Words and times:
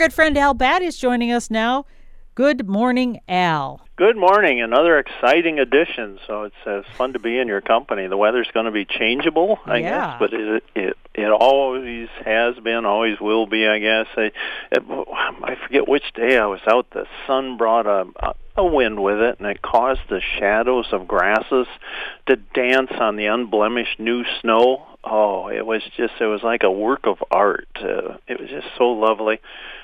Good 0.00 0.12
friend 0.12 0.38
Al 0.38 0.54
Batt 0.54 0.80
is 0.80 0.96
joining 0.96 1.32
us 1.32 1.50
now. 1.50 1.84
Good 2.36 2.68
morning, 2.68 3.18
Al. 3.28 3.80
Good 3.96 4.16
morning. 4.16 4.62
Another 4.62 4.96
exciting 4.96 5.58
edition. 5.58 6.20
So 6.24 6.44
it's, 6.44 6.54
uh, 6.64 6.82
fun 6.96 7.14
to 7.14 7.18
be 7.18 7.36
in 7.36 7.48
your 7.48 7.60
company. 7.60 8.06
The 8.06 8.16
weather's 8.16 8.46
going 8.54 8.66
to 8.66 8.70
be 8.70 8.84
changeable, 8.84 9.58
I 9.66 9.78
Yeah. 9.78 9.90
guess, 9.90 10.16
but 10.20 10.32
it, 10.32 10.62
it 10.76 10.96
it 11.16 11.28
always 11.32 12.08
has 12.24 12.54
been, 12.62 12.84
always 12.84 13.18
will 13.20 13.48
be, 13.48 13.66
I 13.66 13.80
guess. 13.80 14.06
I, 14.16 14.30
it, 14.70 14.84
I 14.88 15.56
forget 15.66 15.88
which 15.88 16.04
day 16.14 16.38
I 16.38 16.46
was 16.46 16.60
out. 16.68 16.88
The 16.92 17.06
sun 17.26 17.56
brought 17.56 17.86
a, 17.88 18.06
a 18.24 18.34
a 18.56 18.64
wind 18.64 19.02
with 19.02 19.18
it, 19.18 19.38
and 19.40 19.48
it 19.48 19.62
caused 19.62 20.00
the 20.08 20.20
shadows 20.38 20.86
of 20.92 21.08
grasses 21.08 21.66
to 22.26 22.36
dance 22.36 22.90
on 23.00 23.16
the 23.16 23.26
unblemished 23.26 23.98
new 23.98 24.24
snow. 24.40 24.84
Oh, 25.02 25.48
it 25.48 25.66
was 25.66 25.82
just 25.96 26.14
it 26.20 26.26
was 26.26 26.44
like 26.44 26.62
a 26.62 26.70
work 26.70 27.00
of 27.06 27.18
art. 27.32 27.66
Uh, 27.82 28.18
it 28.28 28.38
was 28.40 28.48
just 28.48 28.66
so 28.76 28.90
lovely. 28.90 29.40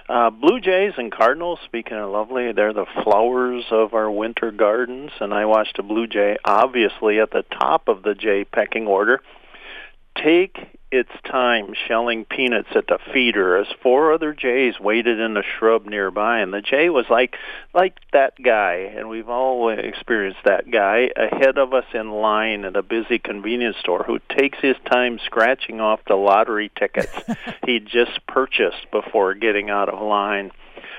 Uh, 0.07 0.29
Blue 0.29 0.61
Jays 0.61 0.93
and 0.99 1.11
Cardinals, 1.11 1.59
speaking 1.65 1.97
of 1.97 2.11
lovely, 2.11 2.53
they're 2.53 2.75
the 2.75 2.85
flowers 3.03 3.65
of 3.71 3.95
our 3.95 4.11
winter 4.11 4.51
gardens, 4.51 5.11
and 5.19 5.33
I 5.33 5.47
watched 5.47 5.79
a 5.79 5.83
blue 5.83 6.07
jay, 6.07 6.37
obviously 6.45 7.21
at 7.21 7.31
the 7.31 7.43
top 7.43 7.89
of 7.89 8.03
the 8.03 8.15
jay 8.15 8.45
pecking 8.45 8.87
order, 8.87 9.23
take 10.15 10.59
its 10.95 11.11
time 11.25 11.75
shelling 11.89 12.25
peanuts 12.25 12.69
at 12.77 12.87
the 12.87 12.99
feeder 13.13 13.57
as 13.57 13.67
four 13.83 14.13
other 14.13 14.33
jays 14.33 14.79
waited 14.79 15.19
in 15.19 15.35
the 15.35 15.43
shrub 15.43 15.85
nearby 15.87 16.39
and 16.39 16.55
the 16.55 16.61
jay 16.61 16.89
was 16.89 17.07
like 17.11 17.37
like 17.75 17.99
that 18.13 18.33
guy 18.43 18.93
and 18.97 19.09
we've 19.09 19.29
all 19.29 19.69
experienced 19.71 20.39
that 20.45 20.71
guy 20.71 21.11
ahead 21.17 21.59
of 21.59 21.75
us 21.75 21.85
in 21.93 22.11
line 22.11 22.65
at 22.65 22.77
a 22.77 22.83
busy 22.83 23.19
convenience 23.19 23.77
store 23.79 24.05
who 24.05 24.21
takes 24.29 24.59
his 24.61 24.77
time 24.89 25.19
scratching 25.27 25.81
off 25.81 25.99
the 26.07 26.15
lottery 26.15 26.71
tickets 26.79 27.13
he 27.67 27.81
just 27.81 28.25
purchased 28.29 28.89
before 28.93 29.35
getting 29.35 29.71
out 29.71 29.89
of 29.89 30.01
line 30.01 30.53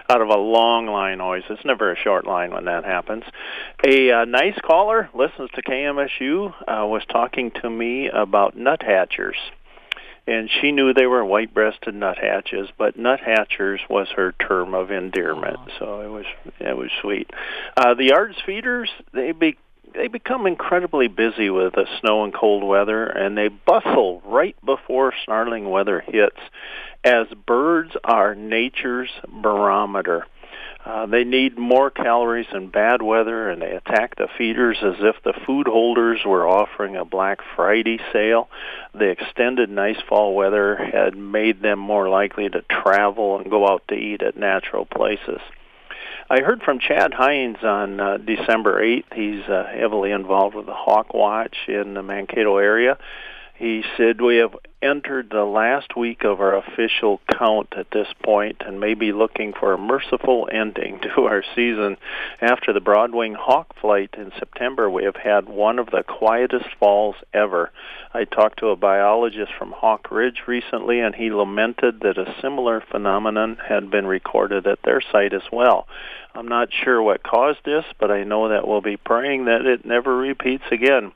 out 0.09 0.21
of 0.21 0.29
a 0.29 0.35
long 0.35 0.85
line 0.85 1.19
always. 1.19 1.43
It's 1.49 1.65
never 1.65 1.91
a 1.91 1.97
short 1.97 2.25
line 2.25 2.51
when 2.51 2.65
that 2.65 2.85
happens. 2.85 3.23
A 3.83 4.11
uh, 4.11 4.25
nice 4.25 4.57
caller 4.63 5.09
listens 5.13 5.49
to 5.55 5.63
KMSU 5.63 6.51
uh, 6.51 6.85
was 6.85 7.01
talking 7.11 7.51
to 7.61 7.69
me 7.69 8.07
about 8.09 8.55
nuthatchers. 8.55 9.37
And 10.27 10.49
she 10.49 10.71
knew 10.71 10.91
they 10.93 11.05
were 11.05 11.23
white-breasted 11.23 11.93
nuthatches, 11.93 12.69
but 12.77 12.97
nuthatchers 12.97 13.81
was 13.89 14.07
her 14.15 14.33
term 14.33 14.73
of 14.73 14.89
endearment. 14.89 15.59
So 15.77 16.01
it 16.01 16.07
was 16.07 16.25
it 16.59 16.75
was 16.75 16.89
sweet. 17.01 17.29
Uh, 17.77 17.93
the 17.93 18.05
yards 18.05 18.37
feeders 18.43 18.89
they 19.13 19.31
be 19.33 19.57
they 19.93 20.07
become 20.07 20.45
incredibly 20.45 21.07
busy 21.07 21.49
with 21.49 21.73
the 21.73 21.87
snow 21.99 22.23
and 22.23 22.33
cold 22.33 22.63
weather, 22.63 23.05
and 23.05 23.37
they 23.37 23.47
bustle 23.47 24.21
right 24.25 24.55
before 24.65 25.13
snarling 25.23 25.69
weather 25.69 26.01
hits, 26.01 26.39
as 27.03 27.27
birds 27.45 27.91
are 28.03 28.35
nature's 28.35 29.11
barometer. 29.27 30.25
Uh, 30.85 31.07
they 31.07 31.23
need 31.23 31.57
more 31.57 31.89
calories 31.89 32.45
in 32.53 32.69
bad 32.69 33.01
weather, 33.01 33.49
and 33.49 33.59
they 33.59 33.71
attack 33.71 34.15
the 34.15 34.27
feeders 34.37 34.77
as 34.83 34.95
if 34.99 35.15
the 35.23 35.33
food 35.45 35.67
holders 35.67 36.19
were 36.23 36.47
offering 36.47 36.95
a 36.95 37.03
Black 37.03 37.39
Friday 37.55 37.99
sale. 38.13 38.49
The 38.93 39.09
extended 39.09 39.71
nice 39.71 39.99
fall 40.07 40.35
weather 40.35 40.75
had 40.75 41.17
made 41.17 41.63
them 41.63 41.79
more 41.79 42.07
likely 42.07 42.49
to 42.49 42.61
travel 42.69 43.39
and 43.39 43.49
go 43.49 43.67
out 43.67 43.81
to 43.87 43.95
eat 43.95 44.21
at 44.21 44.37
natural 44.37 44.85
places. 44.85 45.41
I 46.29 46.41
heard 46.41 46.61
from 46.61 46.79
Chad 46.79 47.13
Hines 47.13 47.63
on 47.63 47.99
uh, 47.99 48.17
December 48.17 48.81
8th. 48.81 49.13
He's 49.13 49.43
uh, 49.49 49.65
heavily 49.75 50.11
involved 50.11 50.55
with 50.55 50.67
the 50.67 50.73
Hawk 50.73 51.13
Watch 51.15 51.55
in 51.67 51.95
the 51.95 52.03
Mankato 52.03 52.57
area. 52.57 52.97
He 53.57 53.85
said 53.95 54.19
we 54.19 54.35
have 54.37 54.57
entered 54.81 55.29
the 55.29 55.45
last 55.45 55.95
week 55.95 56.25
of 56.25 56.41
our 56.41 56.57
official 56.57 57.21
count 57.31 57.73
at 57.77 57.89
this 57.89 58.09
point 58.21 58.61
and 58.65 58.81
may 58.81 58.95
be 58.95 59.13
looking 59.13 59.53
for 59.53 59.71
a 59.71 59.77
merciful 59.77 60.49
ending 60.51 60.99
to 60.99 61.21
our 61.23 61.41
season. 61.55 61.95
After 62.41 62.73
the 62.73 62.81
Broadwing 62.81 63.33
Hawk 63.33 63.73
flight 63.79 64.15
in 64.17 64.33
September, 64.37 64.89
we 64.89 65.05
have 65.05 65.15
had 65.15 65.47
one 65.47 65.79
of 65.79 65.89
the 65.89 66.03
quietest 66.03 66.65
falls 66.81 67.15
ever. 67.33 67.71
I 68.13 68.25
talked 68.25 68.59
to 68.59 68.67
a 68.67 68.75
biologist 68.75 69.53
from 69.57 69.71
Hawk 69.71 70.11
Ridge 70.11 70.41
recently, 70.47 70.99
and 70.99 71.15
he 71.15 71.31
lamented 71.31 72.01
that 72.01 72.17
a 72.17 72.35
similar 72.41 72.81
phenomenon 72.81 73.57
had 73.69 73.89
been 73.89 74.05
recorded 74.05 74.67
at 74.67 74.83
their 74.83 74.99
site 74.99 75.33
as 75.33 75.49
well. 75.49 75.87
I'm 76.33 76.49
not 76.49 76.73
sure 76.73 77.01
what 77.01 77.23
caused 77.23 77.63
this, 77.63 77.85
but 77.99 78.11
I 78.11 78.25
know 78.25 78.49
that 78.49 78.67
we'll 78.67 78.81
be 78.81 78.97
praying 78.97 79.45
that 79.45 79.65
it 79.65 79.85
never 79.85 80.17
repeats 80.17 80.65
again. 80.71 81.13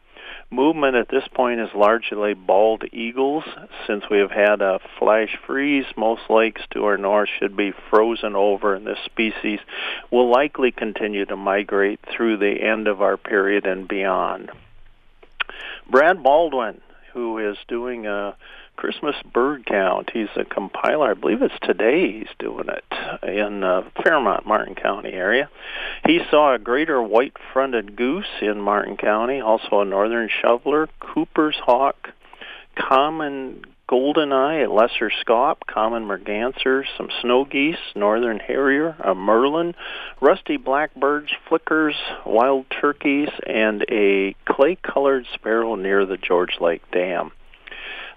Movement 0.51 0.95
at 0.95 1.09
this 1.09 1.27
point 1.27 1.59
is 1.59 1.69
largely 1.75 2.33
bald 2.33 2.83
eagles. 2.91 3.43
Since 3.85 4.05
we 4.09 4.17
have 4.17 4.31
had 4.31 4.61
a 4.61 4.79
flash 4.97 5.37
freeze, 5.45 5.85
most 5.95 6.23
lakes 6.27 6.63
to 6.71 6.85
our 6.85 6.97
north 6.97 7.29
should 7.39 7.55
be 7.55 7.71
frozen 7.91 8.35
over, 8.35 8.73
and 8.73 8.85
this 8.85 8.97
species 9.05 9.59
will 10.09 10.31
likely 10.31 10.71
continue 10.71 11.25
to 11.25 11.35
migrate 11.35 11.99
through 12.11 12.37
the 12.37 12.63
end 12.63 12.87
of 12.87 12.99
our 12.99 13.15
period 13.15 13.67
and 13.67 13.87
beyond. 13.87 14.49
Brad 15.87 16.23
Baldwin, 16.23 16.81
who 17.13 17.37
is 17.37 17.57
doing 17.67 18.07
a 18.07 18.35
Christmas 18.79 19.17
bird 19.33 19.65
count. 19.65 20.09
He's 20.13 20.29
a 20.37 20.45
compiler. 20.45 21.11
I 21.11 21.13
believe 21.13 21.41
it's 21.41 21.53
today 21.61 22.13
he's 22.13 22.29
doing 22.39 22.69
it 22.69 23.27
in 23.27 23.61
uh, 23.61 23.81
Fairmont, 24.01 24.45
Martin 24.45 24.73
County 24.73 25.11
area. 25.11 25.49
He 26.05 26.21
saw 26.31 26.55
a 26.55 26.59
greater 26.59 27.03
white-fronted 27.03 27.97
goose 27.97 28.31
in 28.41 28.61
Martin 28.61 28.95
County, 28.95 29.41
also 29.41 29.81
a 29.81 29.85
northern 29.85 30.29
shoveler, 30.29 30.87
Cooper's 31.01 31.57
hawk, 31.57 32.11
common 32.77 33.65
goldeneye, 33.89 34.65
a 34.65 34.71
lesser 34.71 35.11
scaup, 35.25 35.67
common 35.67 36.05
merganser, 36.05 36.85
some 36.95 37.09
snow 37.21 37.43
geese, 37.43 37.75
northern 37.95 38.39
harrier, 38.39 38.95
a 39.03 39.13
merlin, 39.13 39.75
rusty 40.21 40.55
blackbirds, 40.55 41.33
flickers, 41.49 41.95
wild 42.25 42.65
turkeys, 42.79 43.29
and 43.45 43.83
a 43.91 44.33
clay-colored 44.45 45.25
sparrow 45.33 45.75
near 45.75 46.05
the 46.05 46.15
George 46.15 46.61
Lake 46.61 46.83
Dam. 46.93 47.33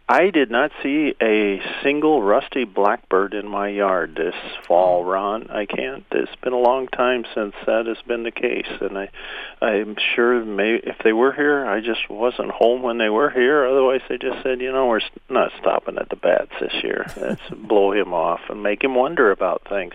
I 0.09 0.31
did 0.31 0.51
not 0.51 0.73
see 0.83 1.15
a 1.23 1.63
single 1.83 2.23
rusty 2.23 2.65
blackbird 2.65 3.35
in 3.35 3.49
my 3.49 3.69
yard 3.69 4.17
this 4.17 4.35
fall, 4.67 5.05
Ron. 5.05 5.49
I 5.49 5.65
can't. 5.65 6.05
It's 6.11 6.35
been 6.43 6.53
a 6.53 6.59
long 6.59 6.89
time 6.89 7.25
since 7.35 7.55
that 7.67 7.87
has 7.87 7.99
been 8.07 8.25
the 8.25 8.33
case, 8.33 8.69
and 8.81 8.99
I, 8.99 9.09
I'm 9.61 9.97
sure 10.15 10.45
may 10.45 10.75
if 10.75 10.99
they 11.05 11.13
were 11.13 11.33
here, 11.33 11.65
I 11.65 11.81
just 11.81 12.11
wasn't 12.11 12.51
home 12.51 12.83
when 12.83 12.99
they 12.99 13.09
were 13.09 13.31
here. 13.31 13.65
Otherwise, 13.65 14.03
they 14.09 14.19
just 14.19 14.43
said, 14.43 14.61
you 14.61 14.73
know, 14.73 14.89
we're 14.89 15.01
not 15.31 15.53
stopping 15.61 15.97
at 15.99 16.09
the 16.09 16.17
bats 16.17 16.53
this 16.61 16.75
year. 16.83 17.07
Let's 17.17 17.49
blow 17.51 17.93
him 17.93 18.13
off 18.13 18.41
and 18.49 18.63
make 18.63 18.83
him 18.83 18.95
wonder 18.97 19.31
about 19.31 19.63
things. 19.69 19.95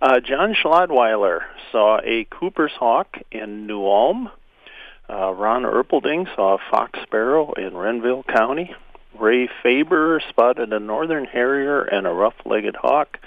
Uh, 0.00 0.20
John 0.20 0.54
Schlodweiler 0.54 1.40
saw 1.72 2.00
a 2.04 2.24
Cooper's 2.24 2.72
hawk 2.72 3.18
in 3.32 3.66
New 3.66 3.84
Ulm. 3.84 4.30
Uh, 5.10 5.32
Ron 5.32 5.64
Erpelding 5.64 6.32
saw 6.36 6.54
a 6.54 6.70
fox 6.70 7.00
sparrow 7.02 7.52
in 7.54 7.76
Renville 7.76 8.22
County. 8.22 8.74
Ray 9.20 9.48
Faber 9.62 10.20
spotted 10.28 10.72
a 10.72 10.80
northern 10.80 11.24
harrier 11.24 11.82
and 11.82 12.06
a 12.06 12.12
rough-legged 12.12 12.76
hawk. 12.76 13.18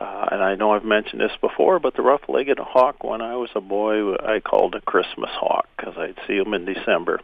Uh, 0.00 0.28
and 0.30 0.42
I 0.42 0.54
know 0.54 0.72
I've 0.72 0.84
mentioned 0.84 1.20
this 1.20 1.36
before, 1.40 1.80
but 1.80 1.94
the 1.94 2.02
rough-legged 2.02 2.58
hawk, 2.58 3.02
when 3.02 3.20
I 3.20 3.34
was 3.34 3.50
a 3.54 3.60
boy, 3.60 4.14
I 4.14 4.40
called 4.40 4.74
a 4.74 4.80
Christmas 4.80 5.30
hawk 5.32 5.66
because 5.76 5.94
I'd 5.96 6.18
see 6.26 6.38
them 6.38 6.54
in 6.54 6.64
December. 6.64 7.20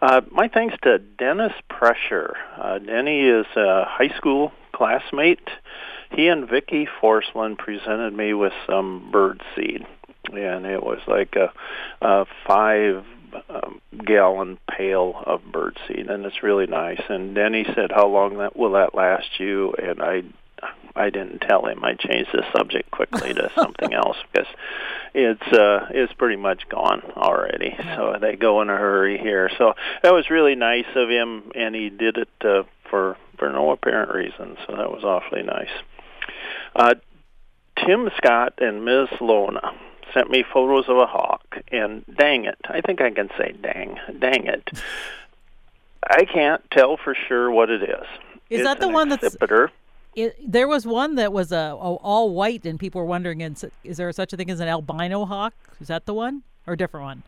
Uh, 0.00 0.20
my 0.30 0.48
thanks 0.48 0.76
to 0.82 0.98
Dennis 0.98 1.54
Pressure. 1.68 2.36
Uh, 2.56 2.78
Denny 2.78 3.22
is 3.22 3.46
a 3.56 3.84
high 3.86 4.14
school 4.16 4.52
classmate. 4.72 5.48
He 6.10 6.28
and 6.28 6.48
Vicki 6.48 6.86
Forsland 7.00 7.58
presented 7.58 8.12
me 8.12 8.34
with 8.34 8.52
some 8.66 9.08
bird 9.10 9.42
seed, 9.54 9.84
and 10.32 10.66
it 10.66 10.82
was 10.82 11.00
like 11.08 11.34
a, 11.34 11.52
a 12.02 12.26
five 12.46 13.04
um, 13.48 13.80
gallon 14.04 14.58
pail 14.70 15.22
of 15.24 15.40
bird 15.52 15.78
seed, 15.86 16.08
and 16.08 16.24
it's 16.24 16.42
really 16.42 16.66
nice. 16.66 17.00
And 17.08 17.36
then 17.36 17.54
he 17.54 17.64
said, 17.74 17.92
"How 17.92 18.06
long 18.06 18.38
that 18.38 18.56
will 18.56 18.72
that 18.72 18.94
last 18.94 19.38
you?" 19.38 19.72
And 19.74 20.02
I, 20.02 20.22
I 20.94 21.10
didn't 21.10 21.40
tell 21.40 21.66
him. 21.66 21.84
I 21.84 21.94
changed 21.94 22.30
the 22.32 22.44
subject 22.56 22.90
quickly 22.90 23.34
to 23.34 23.50
something 23.58 23.92
else 23.92 24.16
because 24.32 24.48
it's 25.14 25.52
uh, 25.52 25.88
it's 25.90 26.12
pretty 26.14 26.36
much 26.36 26.68
gone 26.68 27.02
already. 27.16 27.76
So 27.96 28.16
they 28.20 28.36
go 28.36 28.62
in 28.62 28.70
a 28.70 28.76
hurry 28.76 29.18
here. 29.18 29.50
So 29.58 29.74
that 30.02 30.12
was 30.12 30.30
really 30.30 30.54
nice 30.54 30.86
of 30.94 31.08
him, 31.08 31.52
and 31.54 31.74
he 31.74 31.90
did 31.90 32.18
it 32.18 32.28
uh, 32.42 32.64
for 32.90 33.16
for 33.38 33.50
no 33.50 33.70
apparent 33.70 34.14
reason. 34.14 34.56
So 34.66 34.76
that 34.76 34.90
was 34.90 35.04
awfully 35.04 35.42
nice. 35.42 35.70
Uh, 36.74 36.94
Tim 37.84 38.10
Scott 38.16 38.54
and 38.58 38.84
Ms. 38.84 39.08
Lona 39.20 39.72
sent 40.14 40.30
me 40.30 40.44
photos 40.52 40.84
of 40.88 40.96
a 40.96 41.06
hawk, 41.06 41.45
and 41.70 42.04
dang 42.18 42.44
it, 42.44 42.58
I 42.68 42.80
think 42.80 43.00
I 43.00 43.10
can 43.10 43.28
say 43.38 43.54
dang, 43.60 43.98
dang 44.18 44.46
it. 44.46 44.68
I 46.08 46.24
can't 46.24 46.62
tell 46.70 46.96
for 46.96 47.16
sure 47.28 47.50
what 47.50 47.70
it 47.70 47.82
is. 47.82 48.06
Is 48.48 48.60
It's 48.60 48.62
that 48.64 48.80
the 48.80 48.88
one 48.88 49.08
that's? 49.08 49.24
accipiter. 49.24 49.70
It, 50.14 50.36
there 50.50 50.66
was 50.66 50.86
one 50.86 51.16
that 51.16 51.32
was 51.32 51.52
a, 51.52 51.56
a 51.56 51.74
all 51.74 52.30
white, 52.30 52.64
and 52.64 52.78
people 52.78 53.00
were 53.00 53.06
wondering: 53.06 53.40
is, 53.40 53.64
is 53.84 53.96
there 53.98 54.10
such 54.12 54.32
a 54.32 54.36
thing 54.36 54.50
as 54.50 54.60
an 54.60 54.68
albino 54.68 55.24
hawk? 55.24 55.54
Is 55.80 55.88
that 55.88 56.06
the 56.06 56.14
one 56.14 56.42
or 56.66 56.74
a 56.74 56.76
different 56.76 57.04
one? 57.04 57.22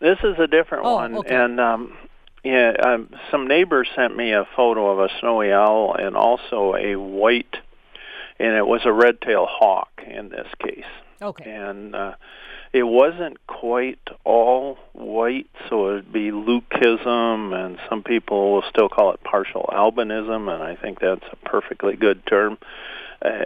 This 0.00 0.18
is 0.24 0.36
a 0.38 0.46
different 0.46 0.84
Oh, 0.84 0.94
one, 0.94 1.16
okay. 1.18 1.34
and 1.34 1.60
um, 1.60 1.96
yeah, 2.42 2.72
um, 2.82 3.10
some 3.30 3.46
neighbors 3.46 3.88
sent 3.94 4.16
me 4.16 4.32
a 4.32 4.46
photo 4.56 4.90
of 4.90 4.98
a 4.98 5.08
snowy 5.20 5.52
owl 5.52 5.94
and 5.94 6.16
also 6.16 6.74
a 6.74 6.96
white 6.96 7.56
and 8.38 8.54
it 8.54 8.66
was 8.66 8.82
a 8.84 8.92
red-tailed 8.92 9.48
hawk 9.50 9.88
in 10.06 10.28
this 10.28 10.46
case. 10.62 10.84
Okay. 11.22 11.50
And 11.50 11.94
uh, 11.94 12.14
it 12.72 12.82
wasn't 12.82 13.44
quite 13.46 13.98
all 14.24 14.78
white, 14.92 15.48
so 15.68 15.90
it'd 15.90 16.12
be 16.12 16.30
leucism, 16.30 17.54
and 17.54 17.78
some 17.88 18.02
people 18.02 18.52
will 18.52 18.64
still 18.68 18.88
call 18.88 19.12
it 19.12 19.22
partial 19.22 19.68
albinism, 19.72 20.52
and 20.52 20.62
I 20.62 20.76
think 20.76 21.00
that's 21.00 21.24
a 21.32 21.36
perfectly 21.48 21.96
good 21.96 22.26
term. 22.26 22.58
Uh, 23.22 23.44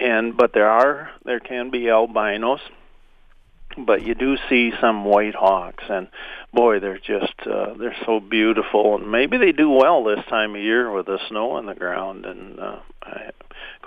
and 0.00 0.36
but 0.36 0.52
there 0.52 0.68
are 0.68 1.10
there 1.24 1.40
can 1.40 1.70
be 1.70 1.88
albinos 1.88 2.60
but 3.76 4.02
you 4.02 4.14
do 4.14 4.36
see 4.48 4.72
some 4.80 5.04
white 5.04 5.34
hawks 5.34 5.84
and 5.88 6.08
boy 6.52 6.80
they're 6.80 6.98
just 6.98 7.34
uh, 7.46 7.74
they're 7.74 7.96
so 8.06 8.20
beautiful 8.20 8.96
and 8.96 9.10
maybe 9.10 9.36
they 9.36 9.52
do 9.52 9.70
well 9.70 10.04
this 10.04 10.24
time 10.28 10.54
of 10.54 10.60
year 10.60 10.90
with 10.92 11.06
the 11.06 11.18
snow 11.28 11.52
on 11.52 11.66
the 11.66 11.74
ground 11.74 12.24
and 12.24 12.58
uh, 12.58 12.78
I, 13.02 13.30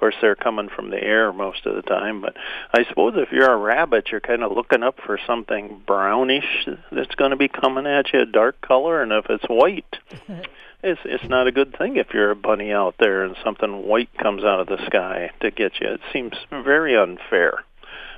course 0.02 0.16
they're 0.20 0.36
coming 0.36 0.68
from 0.68 0.90
the 0.90 1.02
air 1.02 1.32
most 1.32 1.66
of 1.66 1.76
the 1.76 1.82
time 1.84 2.22
but 2.22 2.36
I 2.74 2.84
suppose 2.90 3.14
if 3.16 3.32
you're 3.32 3.52
a 3.52 3.58
rabbit 3.58 4.10
you're 4.12 4.20
kind 4.20 4.44
of 4.44 4.52
looking 4.52 4.84
up 4.84 4.98
for 5.06 5.20
something 5.26 5.82
brownish 5.86 6.68
that's 6.92 7.16
going 7.16 7.32
to 7.32 7.38
be 7.38 7.48
coming 7.48 7.86
at 7.86 8.12
you 8.12 8.22
a 8.22 8.26
dark 8.26 8.60
color 8.62 9.02
and 9.02 9.12
if 9.12 9.26
it's 9.30 9.46
white 9.46 9.96
it's 10.84 11.02
it's 11.06 11.30
not 11.30 11.48
a 11.48 11.52
good 11.52 11.78
thing 11.78 11.98
if 11.98 12.08
you're 12.14 12.32
a 12.32 12.36
bunny 12.36 12.74
out 12.74 12.96
there 13.00 13.24
and 13.24 13.38
something 13.44 13.88
white 13.88 14.10
comes 14.18 14.44
out 14.44 14.60
of 14.60 14.68
the 14.68 14.84
sky 14.88 15.32
to 15.40 15.52
get 15.52 15.80
you 15.80 15.88
it 15.88 16.02
seems 16.12 16.34
very 16.50 16.98
unfair 16.98 17.64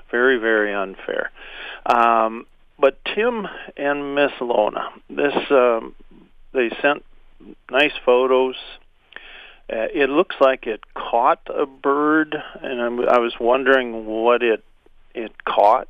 very 0.09 0.37
very 0.37 0.73
unfair 0.73 1.31
um, 1.85 2.45
but 2.79 2.97
Tim 3.05 3.47
and 3.77 4.15
Miss 4.15 4.31
Lona, 4.41 4.89
this 5.09 5.33
um, 5.51 5.95
they 6.53 6.69
sent 6.81 7.03
nice 7.69 7.93
photos. 8.05 8.55
Uh, 9.71 9.87
it 9.93 10.09
looks 10.09 10.35
like 10.41 10.67
it 10.67 10.81
caught 10.93 11.41
a 11.47 11.65
bird, 11.65 12.35
and 12.61 12.81
I'm, 12.81 12.99
I 13.07 13.19
was 13.19 13.33
wondering 13.39 14.05
what 14.05 14.43
it 14.43 14.63
it 15.15 15.31
caught, 15.45 15.87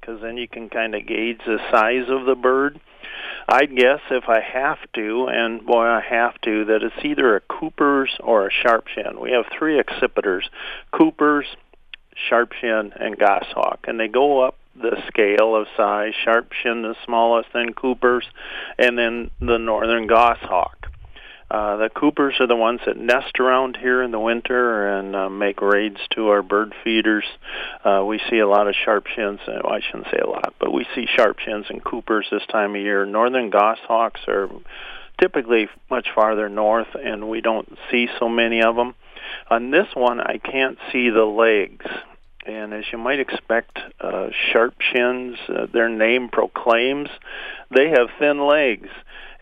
because 0.00 0.20
then 0.22 0.36
you 0.36 0.48
can 0.48 0.68
kind 0.70 0.94
of 0.94 1.06
gauge 1.06 1.38
the 1.46 1.58
size 1.70 2.08
of 2.08 2.24
the 2.24 2.34
bird. 2.34 2.80
I'd 3.46 3.76
guess 3.76 4.00
if 4.10 4.28
I 4.28 4.40
have 4.40 4.78
to, 4.94 5.28
and 5.30 5.64
boy, 5.64 5.84
I 5.84 6.00
have 6.00 6.40
to, 6.42 6.64
that 6.66 6.82
it's 6.82 7.04
either 7.04 7.36
a 7.36 7.40
Cooper's 7.40 8.10
or 8.20 8.46
a 8.46 8.50
Sharpshin. 8.50 9.20
We 9.20 9.32
have 9.32 9.44
three 9.56 9.80
accipiters: 9.80 10.42
Cooper's, 10.92 11.46
Sharpshin, 12.30 12.92
and 12.98 13.18
Goshawk, 13.18 13.84
and 13.86 14.00
they 14.00 14.08
go 14.08 14.40
up 14.40 14.56
the 14.74 15.00
scale 15.06 15.54
of 15.54 15.68
size, 15.76 16.14
Sharpshin 16.26 16.82
the 16.82 16.96
smallest, 17.04 17.50
then 17.52 17.74
Coopers, 17.74 18.24
and 18.78 18.98
then 18.98 19.30
the 19.40 19.58
northern 19.58 20.06
goshawk. 20.08 20.83
Uh, 21.54 21.76
the 21.76 21.88
Coopers 21.88 22.34
are 22.40 22.48
the 22.48 22.56
ones 22.56 22.80
that 22.84 22.96
nest 22.96 23.38
around 23.38 23.76
here 23.76 24.02
in 24.02 24.10
the 24.10 24.18
winter 24.18 24.98
and 24.98 25.14
uh, 25.14 25.30
make 25.30 25.62
raids 25.62 25.98
to 26.10 26.26
our 26.30 26.42
bird 26.42 26.74
feeders. 26.82 27.24
Uh, 27.84 28.02
we 28.04 28.20
see 28.28 28.40
a 28.40 28.48
lot 28.48 28.66
of 28.66 28.74
sharpshins. 28.74 29.38
Uh, 29.46 29.60
well, 29.62 29.74
I 29.74 29.80
shouldn't 29.80 30.08
say 30.10 30.18
a 30.18 30.28
lot, 30.28 30.54
but 30.58 30.72
we 30.72 30.84
see 30.96 31.06
sharpshins 31.06 31.70
and 31.70 31.84
Coopers 31.84 32.26
this 32.28 32.44
time 32.50 32.74
of 32.74 32.80
year. 32.80 33.06
Northern 33.06 33.50
goshawks 33.50 34.20
are 34.26 34.48
typically 35.20 35.68
much 35.88 36.08
farther 36.12 36.48
north, 36.48 36.88
and 37.00 37.28
we 37.28 37.40
don't 37.40 37.78
see 37.88 38.08
so 38.18 38.28
many 38.28 38.60
of 38.60 38.74
them. 38.74 38.96
On 39.48 39.70
this 39.70 39.86
one, 39.94 40.18
I 40.20 40.38
can't 40.38 40.78
see 40.90 41.10
the 41.10 41.24
legs 41.24 41.86
and 42.46 42.74
as 42.74 42.84
you 42.92 42.98
might 42.98 43.20
expect, 43.20 43.78
uh, 44.00 44.28
sharp 44.52 44.74
shins, 44.80 45.38
uh, 45.48 45.66
their 45.72 45.88
name 45.88 46.28
proclaims, 46.28 47.08
they 47.74 47.88
have 47.88 48.08
thin 48.18 48.46
legs. 48.46 48.88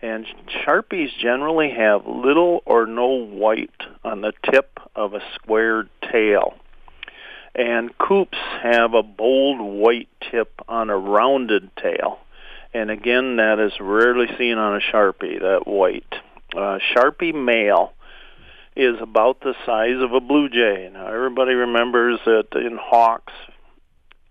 And 0.03 0.25
sharpies 0.67 1.17
generally 1.17 1.69
have 1.69 2.05
little 2.05 2.61
or 2.65 2.85
no 2.85 3.25
white 3.25 3.69
on 4.03 4.19
the 4.19 4.33
tip 4.51 4.77
of 4.93 5.13
a 5.13 5.21
squared 5.35 5.89
tail. 6.11 6.55
And 7.55 7.97
coops 7.97 8.37
have 8.61 8.93
a 8.93 9.01
bold 9.01 9.61
white 9.61 10.09
tip 10.29 10.61
on 10.67 10.89
a 10.89 10.97
rounded 10.97 11.71
tail. 11.81 12.19
And 12.73 12.91
again, 12.91 13.37
that 13.37 13.59
is 13.59 13.71
rarely 13.79 14.27
seen 14.37 14.57
on 14.57 14.75
a 14.75 14.81
sharpie, 14.81 15.39
that 15.39 15.65
white. 15.65 16.13
Uh, 16.53 16.79
sharpie 16.93 17.33
male 17.33 17.93
is 18.75 18.97
about 18.99 19.39
the 19.39 19.55
size 19.65 20.01
of 20.01 20.11
a 20.11 20.19
blue 20.19 20.49
jay. 20.49 20.89
Now, 20.91 21.13
everybody 21.13 21.53
remembers 21.53 22.19
that 22.25 22.47
in 22.55 22.77
hawks 22.77 23.31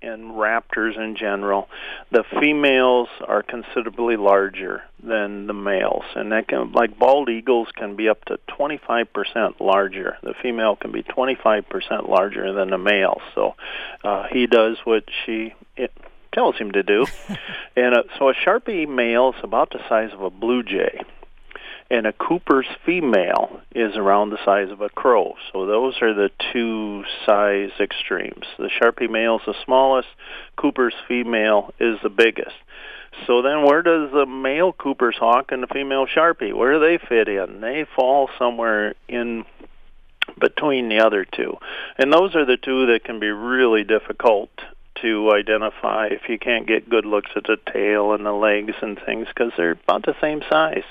and 0.02 0.32
raptors 0.32 0.98
in 0.98 1.16
general, 1.16 1.68
the 2.10 2.24
females 2.40 3.08
are 3.26 3.42
considerably 3.42 4.16
larger 4.16 4.82
than 5.02 5.46
the 5.46 5.52
males, 5.52 6.04
and 6.14 6.32
that 6.32 6.48
can, 6.48 6.72
like 6.72 6.98
bald 6.98 7.28
eagles, 7.28 7.68
can 7.74 7.96
be 7.96 8.08
up 8.08 8.24
to 8.26 8.38
25% 8.58 9.60
larger. 9.60 10.18
The 10.22 10.34
female 10.42 10.76
can 10.76 10.92
be 10.92 11.02
25% 11.02 12.08
larger 12.08 12.52
than 12.52 12.70
the 12.70 12.78
male. 12.78 13.20
So 13.34 13.54
uh, 14.04 14.26
he 14.30 14.46
does 14.46 14.78
what 14.84 15.04
she 15.24 15.54
it 15.76 15.92
tells 16.32 16.56
him 16.56 16.72
to 16.72 16.82
do, 16.82 17.06
and 17.76 17.94
uh, 17.94 18.02
so 18.18 18.28
a 18.28 18.34
sharpie 18.34 18.88
male 18.88 19.34
is 19.36 19.44
about 19.44 19.70
the 19.70 19.80
size 19.88 20.10
of 20.12 20.22
a 20.22 20.30
blue 20.30 20.62
jay 20.62 21.00
and 21.92 22.06
a 22.06 22.12
Cooper's 22.14 22.66
female 22.86 23.60
is 23.74 23.96
around 23.96 24.30
the 24.30 24.42
size 24.46 24.70
of 24.70 24.80
a 24.80 24.88
crow. 24.88 25.34
So 25.52 25.66
those 25.66 26.00
are 26.00 26.14
the 26.14 26.30
two 26.50 27.04
size 27.26 27.70
extremes. 27.78 28.46
The 28.56 28.70
Sharpie 28.80 29.10
male 29.10 29.36
is 29.36 29.42
the 29.44 29.54
smallest, 29.66 30.08
Cooper's 30.56 30.94
female 31.06 31.74
is 31.78 31.98
the 32.02 32.08
biggest. 32.08 32.56
So 33.26 33.42
then 33.42 33.62
where 33.64 33.82
does 33.82 34.10
the 34.10 34.24
male 34.24 34.72
Cooper's 34.72 35.18
hawk 35.18 35.52
and 35.52 35.62
the 35.62 35.66
female 35.66 36.06
Sharpie, 36.06 36.54
where 36.54 36.72
do 36.72 36.80
they 36.80 36.96
fit 36.96 37.28
in? 37.28 37.60
They 37.60 37.84
fall 37.94 38.30
somewhere 38.38 38.94
in 39.06 39.44
between 40.40 40.88
the 40.88 41.04
other 41.04 41.26
two. 41.26 41.58
And 41.98 42.10
those 42.10 42.34
are 42.34 42.46
the 42.46 42.56
two 42.56 42.86
that 42.86 43.04
can 43.04 43.20
be 43.20 43.28
really 43.28 43.84
difficult 43.84 44.48
to 45.02 45.30
identify 45.32 46.06
if 46.06 46.22
you 46.30 46.38
can't 46.38 46.66
get 46.66 46.88
good 46.88 47.04
looks 47.04 47.32
at 47.36 47.44
the 47.44 47.58
tail 47.70 48.14
and 48.14 48.24
the 48.24 48.32
legs 48.32 48.72
and 48.80 48.98
things 49.04 49.26
because 49.28 49.52
they're 49.58 49.72
about 49.72 50.06
the 50.06 50.14
same 50.22 50.40
size. 50.50 50.84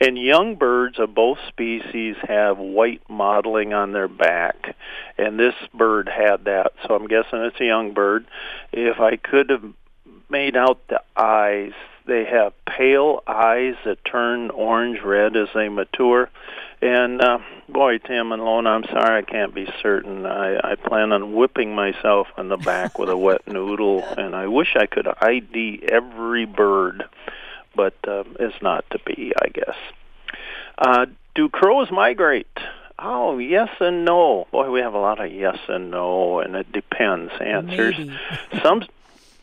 And 0.00 0.18
young 0.18 0.56
birds 0.56 0.98
of 0.98 1.14
both 1.14 1.38
species 1.48 2.16
have 2.22 2.58
white 2.58 3.02
mottling 3.08 3.72
on 3.72 3.92
their 3.92 4.08
back. 4.08 4.76
And 5.16 5.38
this 5.38 5.54
bird 5.72 6.08
had 6.08 6.44
that, 6.44 6.72
so 6.86 6.94
I'm 6.94 7.06
guessing 7.06 7.40
it's 7.40 7.60
a 7.60 7.64
young 7.64 7.92
bird. 7.92 8.26
If 8.72 9.00
I 9.00 9.16
could 9.16 9.50
have 9.50 9.64
made 10.28 10.56
out 10.56 10.86
the 10.88 11.00
eyes, 11.16 11.72
they 12.06 12.24
have 12.24 12.52
pale 12.66 13.22
eyes 13.26 13.76
that 13.84 14.04
turn 14.04 14.50
orange 14.50 15.00
red 15.00 15.36
as 15.36 15.48
they 15.54 15.68
mature. 15.68 16.28
And 16.82 17.22
uh, 17.22 17.38
boy, 17.68 17.98
Tim 17.98 18.32
and 18.32 18.44
Lona, 18.44 18.70
I'm 18.70 18.84
sorry 18.84 19.18
I 19.18 19.22
can't 19.22 19.54
be 19.54 19.72
certain. 19.80 20.26
I, 20.26 20.72
I 20.72 20.74
plan 20.74 21.12
on 21.12 21.34
whipping 21.34 21.74
myself 21.74 22.26
on 22.36 22.48
the 22.48 22.56
back 22.56 22.98
with 22.98 23.08
a 23.08 23.16
wet 23.16 23.42
noodle, 23.46 24.02
and 24.02 24.34
I 24.34 24.48
wish 24.48 24.76
I 24.76 24.86
could 24.86 25.06
ID 25.06 25.84
every 25.88 26.44
bird 26.44 27.04
but 27.74 27.94
uh, 28.06 28.24
it's 28.40 28.60
not 28.62 28.84
to 28.90 28.98
be, 29.00 29.32
I 29.40 29.48
guess. 29.48 29.76
Uh, 30.76 31.06
do 31.34 31.48
crows 31.48 31.90
migrate? 31.90 32.46
Oh, 32.98 33.38
yes 33.38 33.68
and 33.80 34.04
no. 34.04 34.46
Boy, 34.50 34.70
we 34.70 34.80
have 34.80 34.94
a 34.94 34.98
lot 34.98 35.24
of 35.24 35.32
yes 35.32 35.58
and 35.68 35.90
no, 35.90 36.40
and 36.40 36.54
it 36.54 36.70
depends 36.72 37.32
answers. 37.40 37.96
some, 38.62 38.84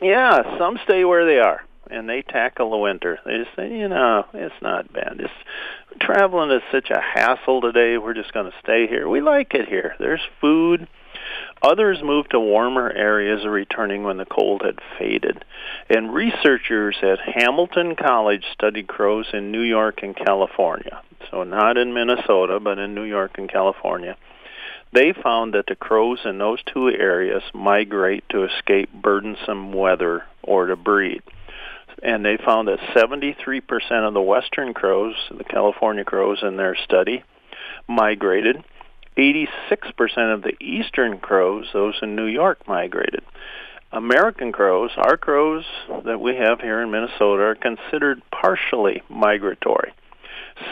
yeah, 0.01 0.57
some 0.57 0.79
stay 0.83 1.03
where 1.03 1.25
they 1.25 1.39
are 1.39 1.61
and 1.91 2.09
they 2.09 2.21
tackle 2.21 2.71
the 2.71 2.77
winter. 2.77 3.19
They 3.25 3.37
just 3.37 3.55
say, 3.55 3.77
you 3.77 3.89
know, 3.89 4.25
it's 4.33 4.61
not 4.61 4.91
bad. 4.91 5.19
It's 5.19 5.99
traveling 5.99 6.51
is 6.51 6.63
such 6.71 6.89
a 6.89 7.01
hassle 7.01 7.61
today. 7.61 7.97
We're 7.97 8.13
just 8.13 8.33
going 8.33 8.49
to 8.49 8.57
stay 8.63 8.87
here. 8.87 9.07
We 9.07 9.21
like 9.21 9.53
it 9.53 9.67
here. 9.67 9.95
There's 9.99 10.21
food. 10.39 10.87
Others 11.61 11.99
moved 12.03 12.31
to 12.31 12.39
warmer 12.39 12.91
areas, 12.91 13.45
returning 13.45 14.03
when 14.03 14.17
the 14.17 14.25
cold 14.25 14.61
had 14.65 14.79
faded. 14.97 15.43
And 15.89 16.13
researchers 16.13 16.97
at 17.03 17.19
Hamilton 17.19 17.95
College 17.95 18.43
studied 18.53 18.87
crows 18.87 19.27
in 19.33 19.51
New 19.51 19.61
York 19.61 20.01
and 20.01 20.15
California. 20.15 21.01
So 21.29 21.43
not 21.43 21.77
in 21.77 21.93
Minnesota, 21.93 22.59
but 22.59 22.79
in 22.79 22.95
New 22.95 23.03
York 23.03 23.37
and 23.37 23.49
California. 23.49 24.17
They 24.93 25.13
found 25.13 25.53
that 25.53 25.67
the 25.67 25.75
crows 25.75 26.19
in 26.25 26.37
those 26.37 26.59
two 26.63 26.89
areas 26.89 27.43
migrate 27.53 28.25
to 28.29 28.43
escape 28.43 28.91
burdensome 28.91 29.71
weather 29.71 30.23
or 30.43 30.65
to 30.65 30.75
breed. 30.75 31.21
And 32.03 32.25
they 32.25 32.37
found 32.37 32.67
that 32.67 32.79
73% 32.95 34.07
of 34.07 34.13
the 34.13 34.21
western 34.21 34.73
crows, 34.73 35.15
the 35.29 35.43
California 35.43 36.03
crows 36.03 36.39
in 36.41 36.57
their 36.57 36.75
study, 36.75 37.23
migrated 37.87 38.63
86% 39.21 40.33
of 40.33 40.41
the 40.41 40.55
eastern 40.59 41.19
crows, 41.19 41.67
those 41.73 41.99
in 42.01 42.15
New 42.15 42.25
York, 42.25 42.67
migrated. 42.67 43.23
American 43.91 44.51
crows, 44.51 44.89
our 44.97 45.17
crows 45.17 45.65
that 46.05 46.19
we 46.19 46.35
have 46.35 46.59
here 46.59 46.81
in 46.81 46.91
Minnesota, 46.91 47.43
are 47.43 47.55
considered 47.55 48.21
partially 48.31 49.03
migratory. 49.09 49.93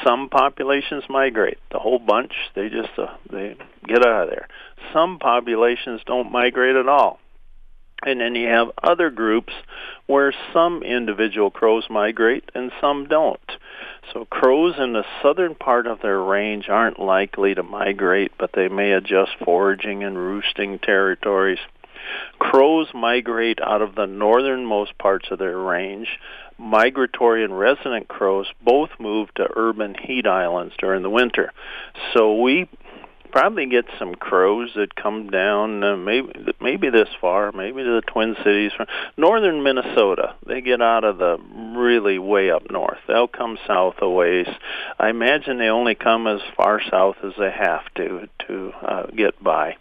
Some 0.03 0.29
populations 0.29 1.03
migrate, 1.09 1.59
the 1.71 1.79
whole 1.79 1.99
bunch, 1.99 2.33
they 2.55 2.69
just 2.69 2.97
uh, 2.97 3.15
they 3.31 3.55
get 3.85 4.05
out 4.05 4.23
of 4.23 4.29
there. 4.29 4.47
Some 4.93 5.19
populations 5.19 6.01
don't 6.05 6.31
migrate 6.31 6.75
at 6.75 6.87
all. 6.87 7.19
And 8.03 8.21
then 8.21 8.35
you 8.35 8.47
have 8.47 8.71
other 8.81 9.09
groups 9.09 9.53
where 10.05 10.33
some 10.53 10.83
individual 10.83 11.51
crows 11.51 11.85
migrate 11.89 12.49
and 12.55 12.71
some 12.79 13.07
don't. 13.07 13.39
So 14.13 14.25
crows 14.25 14.75
in 14.79 14.93
the 14.93 15.05
southern 15.21 15.55
part 15.55 15.85
of 15.85 16.01
their 16.01 16.19
range 16.19 16.67
aren't 16.67 16.99
likely 16.99 17.53
to 17.53 17.63
migrate, 17.63 18.31
but 18.39 18.51
they 18.53 18.67
may 18.67 18.91
adjust 18.91 19.31
foraging 19.43 20.03
and 20.03 20.17
roosting 20.17 20.79
territories. 20.79 21.59
Crows 22.39 22.87
migrate 22.93 23.59
out 23.61 23.81
of 23.81 23.93
the 23.95 24.07
northernmost 24.07 24.97
parts 24.97 25.27
of 25.31 25.37
their 25.37 25.57
range. 25.57 26.07
Migratory 26.57 27.43
and 27.43 27.57
resident 27.57 28.07
crows 28.07 28.47
both 28.63 28.89
move 28.99 29.33
to 29.35 29.47
urban 29.55 29.93
heat 29.93 30.25
islands 30.25 30.73
during 30.79 31.03
the 31.03 31.09
winter. 31.09 31.51
So 32.13 32.41
we 32.41 32.67
probably 33.31 33.65
get 33.65 33.85
some 33.97 34.15
crows 34.15 34.71
that 34.75 34.95
come 34.95 35.29
down 35.29 35.83
uh, 35.83 35.95
maybe 35.95 36.31
maybe 36.59 36.89
this 36.89 37.09
far 37.19 37.51
maybe 37.51 37.83
to 37.83 37.95
the 37.95 38.01
twin 38.01 38.35
cities 38.43 38.71
from 38.75 38.87
northern 39.17 39.63
minnesota 39.63 40.35
they 40.45 40.61
get 40.61 40.81
out 40.81 41.03
of 41.03 41.17
the 41.17 41.37
really 41.77 42.19
way 42.19 42.49
up 42.51 42.69
north 42.69 42.99
they'll 43.07 43.27
come 43.27 43.57
south 43.67 43.95
a 44.01 44.09
ways 44.09 44.47
i 44.99 45.09
imagine 45.09 45.57
they 45.57 45.69
only 45.69 45.95
come 45.95 46.27
as 46.27 46.41
far 46.55 46.81
south 46.89 47.15
as 47.23 47.33
they 47.37 47.51
have 47.51 47.83
to 47.95 48.27
to 48.47 48.71
uh, 48.81 49.05
get 49.07 49.41
by 49.43 49.75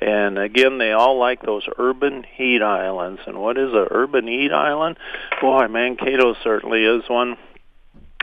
and 0.00 0.38
again, 0.38 0.78
they 0.78 0.92
all 0.92 1.18
like 1.18 1.42
those 1.42 1.68
urban 1.76 2.24
heat 2.36 2.62
islands. 2.62 3.20
And 3.26 3.38
what 3.38 3.58
is 3.58 3.72
a 3.74 3.86
urban 3.90 4.26
heat 4.26 4.50
island? 4.50 4.96
Boy, 5.40 5.68
Mankato 5.68 6.34
certainly 6.42 6.84
is 6.84 7.02
one. 7.08 7.36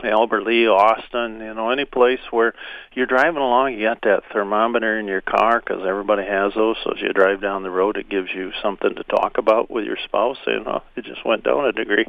Albert 0.03 0.43
Lea, 0.43 0.67
Austin, 0.67 1.39
you 1.39 1.53
know, 1.55 1.71
any 1.71 1.85
place 1.85 2.19
where 2.29 2.53
you're 2.93 3.07
driving 3.07 3.41
along, 3.41 3.73
you 3.73 3.87
got 3.87 4.01
that 4.01 4.23
thermometer 4.31 4.99
in 4.99 5.07
your 5.07 5.21
car 5.21 5.59
because 5.59 5.83
everybody 5.87 6.23
has 6.23 6.53
those. 6.53 6.75
So 6.83 6.91
as 6.91 7.01
you 7.01 7.13
drive 7.13 7.41
down 7.41 7.63
the 7.63 7.71
road, 7.71 7.97
it 7.97 8.09
gives 8.09 8.29
you 8.33 8.51
something 8.61 8.93
to 8.93 9.03
talk 9.03 9.37
about 9.37 9.71
with 9.71 9.85
your 9.85 9.97
spouse. 10.03 10.37
You 10.45 10.63
know, 10.63 10.83
it 10.95 11.05
just 11.05 11.25
went 11.25 11.43
down 11.43 11.65
a 11.65 11.71
degree, 11.71 12.05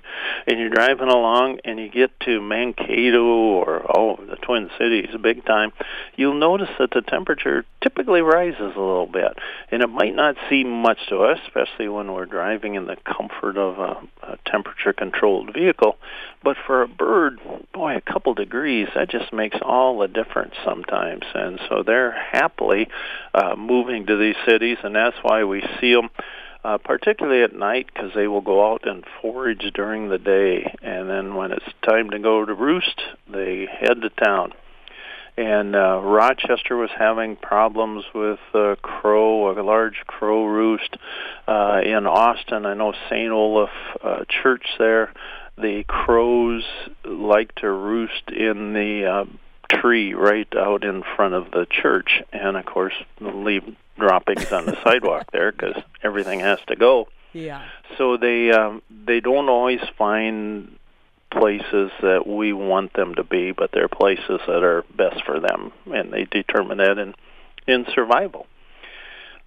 and 0.47 0.59
you're 0.59 0.69
driving 0.69 1.09
along, 1.09 1.61
and 1.65 1.79
you 1.79 1.89
get 1.89 2.11
to 2.21 2.41
Mankato 2.41 3.25
or 3.25 3.85
oh, 3.97 4.17
the 4.17 4.37
Twin 4.37 4.71
Cities, 4.79 5.09
big 5.23 5.45
time. 5.47 5.73
You'll 6.17 6.35
notice 6.35 6.71
that 6.79 6.91
the 6.91 7.03
temperature 7.03 7.65
typically 7.83 8.21
rises 8.21 8.61
a 8.61 8.67
little 8.67 9.07
bit, 9.07 9.33
and 9.71 9.83
it 9.83 9.89
might 9.89 10.15
not 10.15 10.37
seem 10.51 10.71
much 10.71 10.99
to 11.09 11.21
us, 11.21 11.39
especially 11.47 11.89
when 11.89 12.13
we're 12.13 12.27
driving 12.27 12.75
in 12.75 12.87
the 12.87 12.97
comfort 12.97 13.57
of 13.57 13.79
a, 13.79 14.33
a 14.33 14.39
temperature-controlled 14.47 15.55
vehicle. 15.55 15.97
But 16.43 16.57
for 16.67 16.83
a 16.83 16.89
bird, 16.89 17.41
boy, 17.79 17.95
a 17.95 18.01
couple 18.01 18.35
degrees, 18.35 18.89
that 18.97 19.09
just 19.09 19.33
makes 19.33 19.57
all 19.63 19.99
the 19.99 20.09
difference 20.09 20.55
sometimes. 20.65 21.23
And 21.33 21.61
so 21.69 21.85
they're 21.87 22.11
happily 22.11 22.89
uh, 23.33 23.55
moving 23.57 24.07
to 24.07 24.17
these 24.17 24.35
cities, 24.49 24.79
and 24.83 24.97
that's 24.97 25.17
why 25.23 25.45
we 25.45 25.63
see 25.81 25.95
them. 25.95 26.11
Uh, 26.65 26.77
particularly 26.77 27.45
at 27.45 27.55
night 27.55 27.87
because 27.87 28.11
they 28.17 28.27
will 28.27 28.41
go 28.41 28.73
out 28.73 28.87
and 28.87 29.05
forage 29.23 29.63
during 29.75 30.09
the 30.09 30.19
day 30.19 30.75
and 30.83 31.09
then 31.09 31.37
when 31.37 31.53
it's 31.53 31.65
time 31.89 32.11
to 32.11 32.19
go 32.19 32.45
to 32.45 32.53
roost 32.53 33.01
they 33.33 33.69
head 33.81 34.03
to 34.03 34.11
town 34.11 34.53
and 35.37 35.77
uh, 35.77 36.01
Rochester 36.03 36.77
was 36.77 36.91
having 36.99 37.37
problems 37.37 38.05
with 38.13 38.41
uh, 38.55 38.75
crow, 38.83 39.57
a 39.57 39.63
large 39.63 40.03
crow 40.09 40.47
roost. 40.47 40.97
Uh, 41.47 41.81
in 41.85 42.09
Austin, 42.09 42.67
I 42.67 42.75
know 42.75 42.93
St. 43.09 43.31
Olaf 43.31 43.71
uh, 44.03 44.25
Church 44.43 44.67
there 44.81 45.13
the 45.61 45.85
crows 45.87 46.65
like 47.05 47.55
to 47.57 47.71
roost 47.71 48.31
in 48.31 48.73
the 48.73 49.07
uh, 49.07 49.25
tree 49.81 50.15
right 50.15 50.49
out 50.57 50.85
in 50.85 51.03
front 51.17 51.35
of 51.35 51.51
the 51.51 51.67
church, 51.71 52.23
and 52.33 52.57
of 52.57 52.65
course 52.65 52.95
leave 53.21 53.77
droppings 53.99 54.51
on 54.53 54.67
the 54.67 54.79
sidewalk 54.85 55.31
there 55.33 55.53
because 55.53 55.83
everything 56.03 56.41
has 56.41 56.59
to 56.69 56.77
go. 56.77 57.09
Yeah. 57.33 57.65
So 57.97 58.17
they 58.17 58.51
um, 58.51 58.83
they 58.91 59.21
don't 59.21 59.49
always 59.49 59.81
find 59.97 60.79
places 61.31 61.91
that 62.01 62.27
we 62.27 62.53
want 62.53 62.95
them 62.95 63.15
to 63.17 63.25
be, 63.25 63.53
but 63.53 63.71
they're 63.73 63.89
places 63.89 64.41
that 64.47 64.63
are 64.63 64.85
best 64.97 65.25
for 65.25 65.41
them, 65.41 65.73
and 65.87 66.13
they 66.13 66.25
determine 66.25 66.79
that 66.79 66.99
in 66.99 67.15
in 67.67 67.87
survival. 67.95 68.47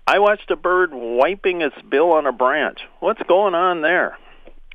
I 0.08 0.20
watched 0.20 0.52
a 0.52 0.56
bird 0.56 0.92
wiping 0.94 1.62
its 1.62 1.76
bill 1.90 2.12
on 2.12 2.26
a 2.26 2.32
branch. 2.32 2.80
What's 3.00 3.22
going 3.28 3.56
on 3.56 3.82
there? 3.82 4.18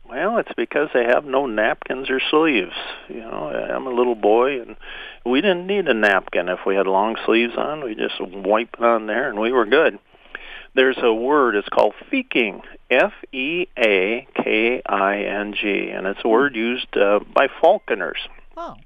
Well, 0.09 0.39
it's 0.39 0.53
because 0.57 0.89
they 0.95 1.05
have 1.05 1.25
no 1.25 1.47
napkins 1.47 2.09
or 2.11 2.21
sleeves. 2.31 2.75
You 3.09 3.21
know, 3.21 3.49
I'm 3.49 3.87
a 3.87 3.91
little 3.91 4.15
boy, 4.15 4.61
and 4.63 4.77
we 5.25 5.41
didn't 5.41 5.67
need 5.67 5.89
a 5.89 5.95
napkin 5.95 6.49
if 6.49 6.61
we 6.65 6.77
had 6.77 6.87
long 6.87 7.17
sleeves 7.27 7.55
on. 7.57 7.83
We 7.83 7.95
just 7.95 8.21
wipe 8.21 8.77
it 8.79 8.85
on 8.85 9.07
there, 9.07 9.29
and 9.29 9.39
we 9.39 9.51
were 9.53 9.67
good. 9.67 9.99
There's 10.75 10.99
a 11.03 11.13
word. 11.13 11.57
It's 11.57 11.69
called 11.69 11.95
feaking. 12.11 12.63
F-E-A-K-I-N-G, 12.91 14.29
and 15.91 16.07
it's 16.07 16.21
a 16.25 16.29
word 16.29 16.55
used 16.55 16.97
uh, 16.97 17.19
by 17.35 17.49
falconers. 17.61 18.29
Oh. 18.57 18.77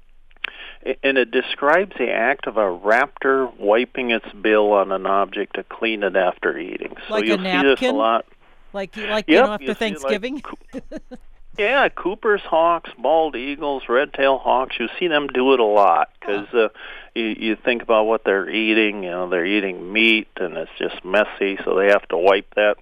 And 1.03 1.19
it 1.19 1.29
describes 1.29 1.91
the 1.99 2.09
act 2.11 2.47
of 2.47 2.57
a 2.57 2.61
raptor 2.61 3.55
wiping 3.59 4.09
its 4.09 4.25
bill 4.41 4.71
on 4.71 4.91
an 4.91 5.05
object 5.05 5.55
to 5.55 5.63
clean 5.63 6.01
it 6.01 6.15
after 6.15 6.57
eating. 6.57 6.95
So 7.07 7.13
like 7.13 7.25
you'll 7.25 7.37
see 7.37 7.61
this 7.61 7.81
a 7.83 7.91
lot. 7.91 8.25
Like 8.73 8.95
like 8.97 9.25
yep, 9.27 9.27
you 9.27 9.41
know 9.41 9.53
after 9.53 9.65
you 9.65 9.73
Thanksgiving. 9.73 10.41
like, 10.73 11.01
yeah, 11.57 11.89
Cooper's 11.89 12.41
hawks, 12.41 12.89
bald 12.97 13.35
eagles, 13.35 13.83
red-tailed 13.89 14.41
hawks. 14.41 14.75
You 14.79 14.87
see 14.99 15.07
them 15.07 15.27
do 15.27 15.53
it 15.53 15.59
a 15.59 15.65
lot 15.65 16.09
because 16.19 16.47
uh, 16.53 16.69
you, 17.13 17.35
you 17.37 17.55
think 17.55 17.83
about 17.83 18.05
what 18.05 18.23
they're 18.23 18.49
eating. 18.49 19.03
You 19.03 19.11
know, 19.11 19.29
they're 19.29 19.45
eating 19.45 19.91
meat, 19.91 20.29
and 20.37 20.55
it's 20.57 20.71
just 20.77 21.03
messy, 21.03 21.57
so 21.63 21.75
they 21.75 21.87
have 21.87 22.07
to 22.09 22.17
wipe 22.17 22.55
that. 22.55 22.77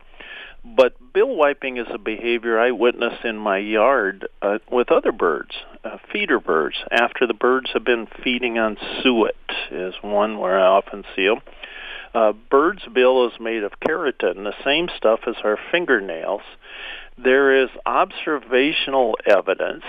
But 0.63 0.95
bill 1.13 1.35
wiping 1.35 1.77
is 1.77 1.87
a 1.89 1.97
behavior 1.97 2.59
I 2.59 2.71
witness 2.71 3.13
in 3.23 3.37
my 3.37 3.57
yard 3.57 4.27
uh, 4.41 4.59
with 4.69 4.91
other 4.91 5.11
birds, 5.11 5.55
uh, 5.83 5.97
feeder 6.11 6.39
birds. 6.39 6.75
After 6.91 7.25
the 7.25 7.33
birds 7.33 7.71
have 7.73 7.85
been 7.85 8.07
feeding 8.23 8.59
on 8.59 8.77
suet, 9.01 9.35
is 9.71 9.95
one 10.01 10.37
where 10.37 10.59
I 10.59 10.67
often 10.67 11.05
see 11.15 11.25
them. 11.25 11.39
Uh, 12.13 12.33
bird's 12.49 12.85
bill 12.93 13.27
is 13.27 13.33
made 13.39 13.63
of 13.63 13.71
keratin, 13.79 14.43
the 14.43 14.53
same 14.63 14.89
stuff 14.97 15.21
as 15.27 15.35
our 15.43 15.57
fingernails. 15.71 16.41
There 17.17 17.63
is 17.63 17.69
observational 17.85 19.17
evidence 19.25 19.83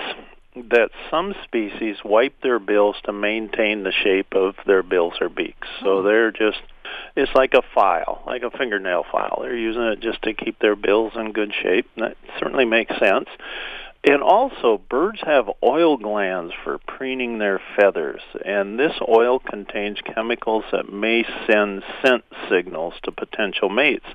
that 0.55 0.91
some 1.11 1.35
species 1.45 1.97
wipe 2.05 2.41
their 2.43 2.59
bills 2.59 2.97
to 3.05 3.13
maintain 3.13 3.85
the 3.85 3.93
shape 3.93 4.35
of 4.35 4.57
their 4.67 4.83
bills 4.83 5.15
or 5.21 5.29
beaks. 5.29 5.69
So 5.83 6.03
they're 6.03 6.33
just 6.33 6.61
it's 7.17 7.33
like 7.35 7.55
a 7.55 7.63
file, 7.75 8.23
like 8.27 8.43
a 8.43 8.51
fingernail 8.51 9.05
file. 9.11 9.39
They're 9.43 9.57
using 9.57 9.83
it 9.83 10.01
just 10.01 10.23
to 10.23 10.35
keep 10.35 10.59
their 10.59 10.77
bills 10.77 11.13
in 11.17 11.33
good 11.33 11.53
shape. 11.63 11.87
And 11.97 12.07
that 12.07 12.17
certainly 12.39 12.65
makes 12.65 12.97
sense. 12.99 13.29
And 14.03 14.23
also, 14.23 14.81
birds 14.89 15.21
have 15.25 15.51
oil 15.63 15.99
glands 15.99 16.55
for 16.65 16.79
preening 16.79 17.39
their 17.39 17.61
feathers, 17.77 18.23
and 18.43 18.79
this 18.79 18.95
oil 19.07 19.39
contains 19.39 19.99
chemicals 20.01 20.65
that 20.73 20.91
may 20.91 21.25
send 21.47 21.83
scent 22.03 22.25
signals 22.49 22.95
to 23.03 23.13
potential 23.13 23.69
mates. 23.69 24.07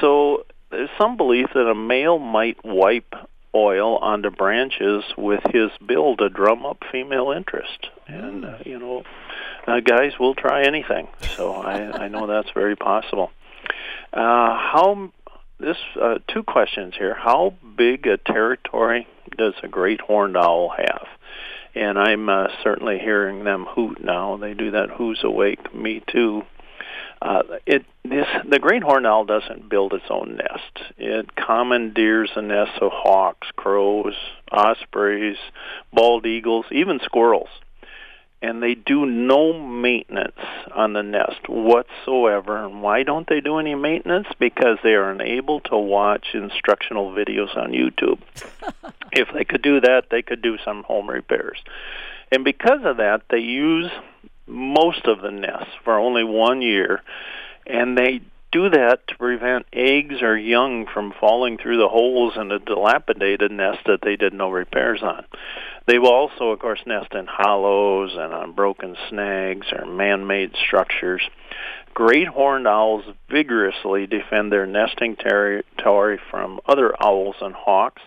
So 0.00 0.46
there's 0.70 0.90
some 0.98 1.16
belief 1.16 1.46
that 1.54 1.68
a 1.68 1.76
male 1.76 2.18
might 2.18 2.58
wipe 2.64 3.14
oil 3.54 3.98
onto 3.98 4.30
branches 4.30 5.04
with 5.16 5.40
his 5.52 5.70
bill 5.86 6.16
to 6.16 6.28
drum 6.28 6.66
up 6.66 6.82
female 6.90 7.30
interest. 7.30 7.86
And, 8.08 8.44
uh, 8.44 8.58
you 8.64 8.80
know, 8.80 9.04
uh, 9.68 9.78
guys 9.78 10.18
will 10.18 10.34
try 10.34 10.64
anything. 10.64 11.06
So 11.36 11.52
I, 11.52 12.04
I 12.04 12.08
know 12.08 12.26
that's 12.26 12.50
very 12.50 12.74
possible. 12.74 13.30
Uh, 14.12 14.56
how 14.56 15.12
this 15.58 15.76
uh, 16.00 16.18
two 16.28 16.42
questions 16.42 16.94
here. 16.98 17.14
How 17.14 17.54
big 17.76 18.06
a 18.06 18.16
territory 18.16 19.06
does 19.36 19.54
a 19.62 19.68
great 19.68 20.00
horned 20.00 20.36
owl 20.36 20.72
have? 20.76 21.06
And 21.74 21.98
I'm 21.98 22.28
uh, 22.28 22.48
certainly 22.62 22.98
hearing 22.98 23.44
them 23.44 23.66
hoot 23.68 24.02
now. 24.02 24.36
They 24.36 24.54
do 24.54 24.72
that 24.72 24.90
who's 24.90 25.20
awake, 25.24 25.74
me 25.74 26.02
too. 26.06 26.42
Uh, 27.20 27.42
it 27.64 27.84
this 28.04 28.26
the 28.48 28.58
great 28.58 28.82
horned 28.82 29.06
owl 29.06 29.24
doesn't 29.24 29.68
build 29.68 29.94
its 29.94 30.04
own 30.10 30.36
nest. 30.36 30.92
It 30.98 31.34
commandeers 31.34 32.30
the 32.34 32.42
nests 32.42 32.78
of 32.80 32.90
hawks, 32.92 33.48
crows, 33.56 34.14
ospreys, 34.52 35.38
bald 35.92 36.26
eagles, 36.26 36.66
even 36.70 37.00
squirrels 37.02 37.48
and 38.44 38.62
they 38.62 38.74
do 38.74 39.06
no 39.06 39.58
maintenance 39.58 40.38
on 40.74 40.92
the 40.92 41.02
nest 41.02 41.48
whatsoever. 41.48 42.62
And 42.62 42.82
why 42.82 43.02
don't 43.02 43.26
they 43.26 43.40
do 43.40 43.58
any 43.58 43.74
maintenance? 43.74 44.26
Because 44.38 44.76
they 44.82 44.92
are 44.92 45.10
unable 45.10 45.60
to 45.60 45.78
watch 45.78 46.28
instructional 46.34 47.10
videos 47.10 47.56
on 47.56 47.72
YouTube. 47.72 48.18
if 49.12 49.28
they 49.32 49.44
could 49.44 49.62
do 49.62 49.80
that, 49.80 50.08
they 50.10 50.20
could 50.20 50.42
do 50.42 50.58
some 50.62 50.82
home 50.82 51.08
repairs. 51.08 51.58
And 52.30 52.44
because 52.44 52.80
of 52.84 52.98
that, 52.98 53.22
they 53.30 53.38
use 53.38 53.90
most 54.46 55.06
of 55.06 55.22
the 55.22 55.30
nests 55.30 55.72
for 55.82 55.98
only 55.98 56.24
one 56.24 56.60
year, 56.60 57.02
and 57.66 57.96
they 57.96 58.20
do 58.54 58.70
that 58.70 59.00
to 59.08 59.16
prevent 59.16 59.66
eggs 59.72 60.22
or 60.22 60.38
young 60.38 60.86
from 60.86 61.12
falling 61.20 61.58
through 61.58 61.76
the 61.76 61.88
holes 61.88 62.34
in 62.36 62.52
a 62.52 62.58
dilapidated 62.60 63.50
nest 63.50 63.80
that 63.86 63.98
they 64.02 64.14
did 64.14 64.32
no 64.32 64.48
repairs 64.48 65.02
on. 65.02 65.24
They 65.86 65.98
will 65.98 66.12
also, 66.12 66.50
of 66.50 66.60
course, 66.60 66.80
nest 66.86 67.12
in 67.14 67.26
hollows 67.26 68.12
and 68.12 68.32
on 68.32 68.52
broken 68.52 68.96
snags 69.08 69.66
or 69.72 69.84
man-made 69.84 70.52
structures. 70.66 71.20
Great 71.94 72.28
horned 72.28 72.68
owls 72.68 73.04
vigorously 73.28 74.06
defend 74.06 74.52
their 74.52 74.66
nesting 74.66 75.16
territory 75.16 76.20
from 76.30 76.60
other 76.64 76.94
owls 77.02 77.36
and 77.40 77.54
hawks, 77.54 78.02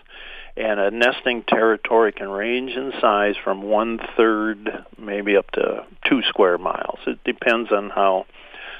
and 0.56 0.80
a 0.80 0.90
nesting 0.90 1.42
territory 1.42 2.10
can 2.10 2.28
range 2.30 2.72
in 2.72 2.92
size 3.02 3.34
from 3.44 3.62
one 3.62 4.00
third, 4.16 4.84
maybe 4.98 5.36
up 5.36 5.50
to 5.52 5.84
two 6.08 6.22
square 6.22 6.56
miles. 6.56 6.98
It 7.06 7.22
depends 7.22 7.70
on 7.70 7.90
how 7.90 8.24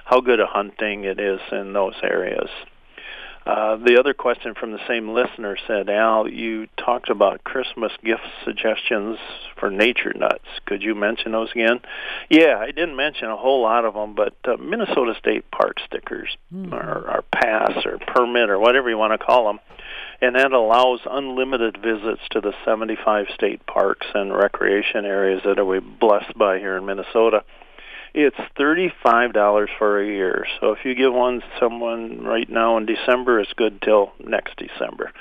how 0.08 0.20
good 0.20 0.40
a 0.40 0.46
hunting 0.46 1.04
it 1.04 1.20
is 1.20 1.40
in 1.52 1.74
those 1.74 1.94
areas. 2.02 2.48
Uh, 3.46 3.76
the 3.76 3.98
other 3.98 4.12
question 4.12 4.54
from 4.54 4.72
the 4.72 4.86
same 4.86 5.10
listener 5.10 5.56
said, 5.66 5.88
Al, 5.88 6.28
you 6.28 6.66
talked 6.76 7.08
about 7.08 7.44
Christmas 7.44 7.92
gift 8.04 8.22
suggestions 8.44 9.18
for 9.58 9.70
nature 9.70 10.12
nuts. 10.14 10.44
Could 10.66 10.82
you 10.82 10.94
mention 10.94 11.32
those 11.32 11.50
again? 11.52 11.80
Yeah, 12.28 12.58
I 12.58 12.66
didn't 12.66 12.96
mention 12.96 13.28
a 13.28 13.36
whole 13.36 13.62
lot 13.62 13.86
of 13.86 13.94
them, 13.94 14.14
but 14.14 14.34
uh, 14.44 14.56
Minnesota 14.58 15.14
State 15.18 15.50
Park 15.50 15.76
stickers, 15.86 16.36
mm-hmm. 16.52 16.74
or, 16.74 17.10
or 17.10 17.24
pass, 17.32 17.72
or 17.86 17.98
permit, 17.98 18.50
or 18.50 18.58
whatever 18.58 18.90
you 18.90 18.98
want 18.98 19.18
to 19.18 19.24
call 19.24 19.46
them, 19.46 19.60
and 20.20 20.36
that 20.36 20.52
allows 20.52 21.00
unlimited 21.10 21.78
visits 21.82 22.22
to 22.32 22.40
the 22.40 22.52
75 22.66 23.26
state 23.34 23.66
parks 23.66 24.06
and 24.14 24.34
recreation 24.34 25.06
areas 25.06 25.40
that 25.44 25.58
are 25.58 25.64
we're 25.64 25.80
blessed 25.80 26.36
by 26.36 26.58
here 26.58 26.76
in 26.76 26.84
Minnesota. 26.84 27.44
It's 28.14 28.36
thirty-five 28.56 29.32
dollars 29.32 29.70
for 29.78 30.00
a 30.00 30.06
year. 30.06 30.46
So 30.60 30.72
if 30.72 30.84
you 30.84 30.94
give 30.94 31.12
one 31.12 31.40
to 31.40 31.46
someone 31.60 32.22
right 32.22 32.48
now 32.48 32.76
in 32.78 32.86
December, 32.86 33.40
it's 33.40 33.52
good 33.52 33.80
till 33.82 34.12
next 34.18 34.56
December, 34.56 35.12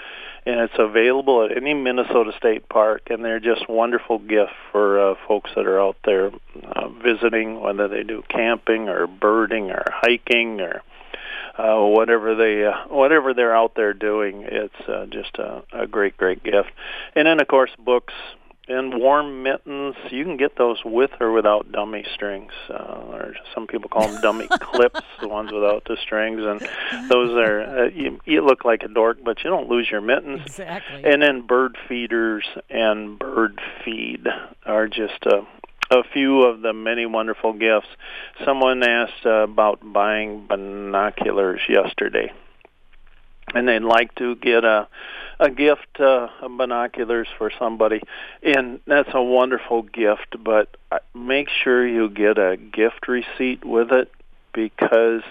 and 0.45 0.61
it's 0.61 0.79
available 0.79 1.43
at 1.43 1.55
any 1.55 1.73
Minnesota 1.73 2.31
State 2.37 2.69
Park. 2.69 3.03
And 3.09 3.23
they're 3.23 3.39
just 3.39 3.69
wonderful 3.69 4.19
gift 4.19 4.53
for 4.71 5.11
uh, 5.11 5.15
folks 5.27 5.51
that 5.55 5.67
are 5.67 5.79
out 5.79 5.97
there 6.05 6.31
uh, 6.63 6.87
visiting, 7.03 7.59
whether 7.59 7.87
they 7.87 8.03
do 8.03 8.23
camping 8.29 8.89
or 8.89 9.05
birding 9.05 9.69
or 9.69 9.83
hiking 9.91 10.61
or 10.61 10.81
uh, 11.57 11.85
whatever 11.85 12.35
they 12.35 12.65
uh, 12.65 12.87
whatever 12.87 13.33
they're 13.33 13.55
out 13.55 13.73
there 13.75 13.93
doing. 13.93 14.43
It's 14.43 14.89
uh, 14.89 15.05
just 15.07 15.37
a, 15.37 15.63
a 15.73 15.87
great 15.87 16.15
great 16.17 16.41
gift. 16.43 16.69
And 17.15 17.27
then 17.27 17.41
of 17.41 17.47
course 17.47 17.71
books 17.77 18.13
and 18.67 18.99
warm 18.99 19.43
mittens. 19.43 19.95
You 20.09 20.23
can 20.23 20.37
get 20.37 20.57
those 20.57 20.77
with 20.83 21.11
or 21.19 21.31
without 21.31 21.71
dummy 21.71 22.05
strings, 22.13 22.51
uh, 22.69 23.01
or 23.11 23.35
some 23.53 23.67
people 23.67 23.89
call 23.89 24.07
them 24.07 24.21
dummy 24.21 24.47
clips, 24.47 25.01
the 25.21 25.27
ones 25.27 25.51
without 25.51 25.85
the 25.85 25.97
strings. 26.01 26.41
And 26.41 27.09
those 27.09 27.31
are 27.31 27.61
uh, 27.61 27.89
you, 27.89 28.19
you 28.25 28.45
look 28.45 28.65
like 28.65 28.83
a 28.83 28.87
dork, 28.87 29.19
but 29.23 29.43
you 29.43 29.49
don't 29.49 29.69
lose 29.69 29.89
your 29.89 30.01
mittens. 30.01 30.41
Exactly. 30.45 31.03
And 31.03 31.21
then 31.21 31.41
bird 31.41 31.77
feeders 31.87 32.45
and 32.69 33.17
bird 33.17 33.61
feed 33.83 34.27
are 34.65 34.87
just 34.87 35.25
a 35.25 35.47
a 35.89 36.03
few 36.11 36.41
of 36.41 36.61
the 36.61 36.73
many 36.73 37.05
wonderful 37.05 37.53
gifts. 37.53 37.87
Someone 38.43 38.83
asked 38.83 39.25
uh, 39.25 39.43
about 39.43 39.79
buying 39.81 40.45
binoculars 40.45 41.61
yesterday, 41.69 42.31
and 43.53 43.67
they'd 43.67 43.79
like 43.79 44.13
to 44.15 44.35
get 44.35 44.65
a 44.65 44.87
a 45.39 45.49
gift 45.49 45.99
uh, 45.99 46.29
of 46.41 46.57
binoculars 46.57 47.27
for 47.37 47.51
somebody, 47.57 48.01
and 48.41 48.79
that's 48.87 49.09
a 49.13 49.21
wonderful 49.21 49.83
gift. 49.83 50.35
But 50.43 50.75
make 51.13 51.49
sure 51.49 51.87
you 51.87 52.09
get 52.09 52.37
a 52.37 52.57
gift 52.57 53.07
receipt 53.07 53.63
with 53.63 53.91
it 53.91 54.11
because 54.53 55.21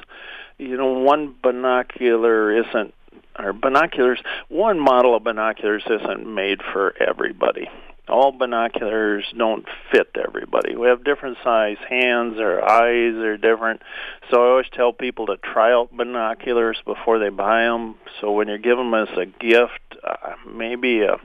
you 0.58 0.76
know 0.76 0.92
one 0.92 1.34
binocular 1.42 2.52
isn't 2.52 2.94
or 3.38 3.52
binoculars 3.52 4.22
one 4.48 4.78
model 4.78 5.14
of 5.14 5.25
binoculars 5.25 5.82
isn't 5.86 6.26
made 6.26 6.62
for 6.62 6.94
everybody 7.00 7.68
all 8.08 8.32
binoculars 8.32 9.25
don't 9.36 9.66
fit 9.90 10.10
everybody. 10.16 10.76
We 10.76 10.88
have 10.88 11.04
different 11.04 11.38
size 11.42 11.78
hands, 11.88 12.38
our 12.38 12.62
eyes 12.62 13.14
are 13.14 13.36
different. 13.36 13.82
So 14.30 14.42
I 14.42 14.50
always 14.50 14.66
tell 14.72 14.92
people 14.92 15.26
to 15.26 15.36
try 15.36 15.72
out 15.72 15.96
binoculars 15.96 16.78
before 16.84 17.18
they 17.18 17.30
buy 17.30 17.64
them. 17.64 17.96
So 18.20 18.32
when 18.32 18.48
you 18.48 18.58
give 18.58 18.76
them 18.76 18.94
as 18.94 19.08
a 19.16 19.26
gift, 19.26 19.96
uh, 20.04 20.34
maybe 20.48 21.02
a 21.02 21.16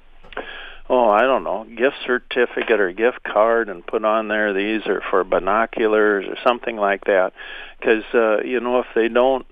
oh 0.89 1.09
I 1.09 1.21
don't 1.21 1.43
know 1.43 1.65
gift 1.65 1.97
certificate 2.05 2.79
or 2.79 2.91
gift 2.91 3.23
card, 3.23 3.69
and 3.69 3.85
put 3.85 4.03
on 4.03 4.27
there 4.27 4.53
these 4.53 4.85
are 4.87 5.01
for 5.09 5.23
binoculars 5.23 6.25
or 6.27 6.35
something 6.43 6.77
like 6.77 7.05
that. 7.05 7.33
Because 7.79 8.03
uh, 8.13 8.41
you 8.43 8.59
know 8.59 8.79
if 8.79 8.87
they 8.95 9.07
don't, 9.07 9.45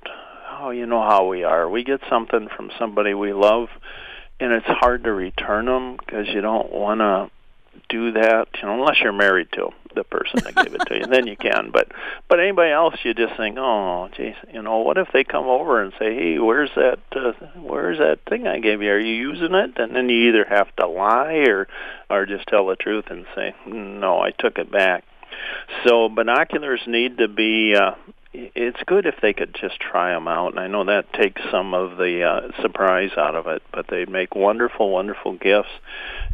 oh 0.59 0.71
you 0.71 0.87
know 0.87 1.01
how 1.01 1.27
we 1.27 1.43
are. 1.43 1.69
We 1.69 1.83
get 1.83 2.01
something 2.09 2.49
from 2.55 2.71
somebody 2.79 3.13
we 3.13 3.33
love 3.33 3.69
and 4.39 4.53
it's 4.53 4.65
hard 4.65 5.03
to 5.03 5.11
return 5.11 5.65
them 5.65 5.97
because 5.97 6.27
you 6.27 6.41
don't 6.41 6.71
want 6.71 6.99
to 6.99 7.29
do 7.87 8.11
that, 8.13 8.47
you 8.55 8.67
know, 8.67 8.73
unless 8.75 8.99
you're 9.01 9.11
married 9.11 9.47
to 9.53 9.69
the 9.95 10.03
person 10.03 10.39
that 10.43 10.55
gave 10.55 10.73
it 10.73 10.81
to 10.87 10.95
you. 10.95 11.05
Then 11.07 11.27
you 11.27 11.35
can, 11.35 11.71
but 11.71 11.91
but 12.27 12.39
anybody 12.39 12.71
else, 12.71 12.95
you 13.03 13.13
just 13.13 13.35
think, 13.37 13.57
oh, 13.57 14.09
geez, 14.15 14.35
you 14.53 14.61
know, 14.61 14.79
what 14.79 14.97
if 14.97 15.07
they 15.11 15.23
come 15.23 15.45
over 15.45 15.81
and 15.81 15.91
say, 15.97 16.13
hey, 16.15 16.39
where's 16.39 16.69
that, 16.75 16.99
uh, 17.11 17.31
where's 17.61 17.97
that 17.97 18.19
thing 18.29 18.47
I 18.47 18.59
gave 18.59 18.81
you? 18.81 18.91
Are 18.91 18.99
you 18.99 19.13
using 19.13 19.53
it? 19.55 19.77
And 19.77 19.95
then 19.95 20.09
you 20.09 20.29
either 20.29 20.45
have 20.45 20.73
to 20.77 20.87
lie 20.87 21.45
or 21.47 21.67
or 22.09 22.25
just 22.25 22.47
tell 22.47 22.67
the 22.67 22.75
truth 22.75 23.05
and 23.09 23.25
say, 23.35 23.55
no, 23.65 24.19
I 24.19 24.31
took 24.31 24.57
it 24.57 24.71
back. 24.71 25.03
So 25.85 26.09
binoculars 26.09 26.81
need 26.85 27.17
to 27.19 27.27
be 27.27 27.75
uh, 27.75 27.91
it's 28.33 28.81
good 28.85 29.05
if 29.05 29.15
they 29.21 29.33
could 29.33 29.55
just 29.59 29.79
try 29.79 30.13
them 30.13 30.27
out. 30.27 30.51
And 30.51 30.59
I 30.59 30.67
know 30.67 30.83
that 30.85 31.11
takes 31.13 31.41
some 31.51 31.73
of 31.73 31.97
the 31.97 32.23
uh, 32.23 32.61
surprise 32.61 33.11
out 33.17 33.35
of 33.35 33.47
it, 33.47 33.63
but 33.71 33.87
they 33.87 34.05
make 34.05 34.35
wonderful, 34.35 34.91
wonderful 34.91 35.33
gifts. 35.33 35.69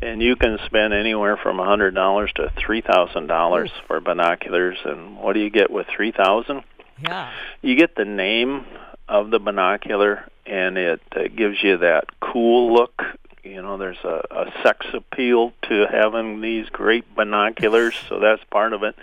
And 0.02 0.22
you 0.22 0.36
can 0.36 0.58
spend 0.66 0.94
anywhere 0.94 1.38
from 1.38 1.60
a 1.60 1.66
hundred 1.66 1.96
dollars 1.96 2.32
to 2.36 2.52
three 2.58 2.82
thousand 2.82 3.28
dollars 3.28 3.72
for 3.88 4.00
binoculars. 4.02 4.78
And 4.84 5.18
what 5.18 5.34
do 5.34 5.40
you 5.40 5.50
get 5.50 5.72
with 5.72 5.88
three 5.88 6.12
thousand? 6.12 6.64
Yeah, 7.02 7.32
you 7.62 7.76
get 7.76 7.96
the 7.96 8.06
name 8.06 8.66
of 9.08 9.30
the 9.30 9.40
binocular, 9.40 10.30
and 10.46 10.78
it 10.78 11.02
uh, 11.16 11.28
gives 11.36 11.64
you 11.64 11.78
that 11.78 12.20
cool 12.20 12.74
look. 12.74 13.02
You 13.44 13.62
know, 13.62 13.78
there's 13.78 14.04
a, 14.04 14.26
a 14.32 14.54
sex 14.64 14.88
appeal 14.92 15.54
to 15.70 15.86
having 15.90 16.42
these 16.42 16.68
great 16.70 17.16
binoculars, 17.16 17.96
so 18.10 18.20
that's 18.20 18.44
part 18.46 18.74
of 18.74 18.82
it. 18.82 18.96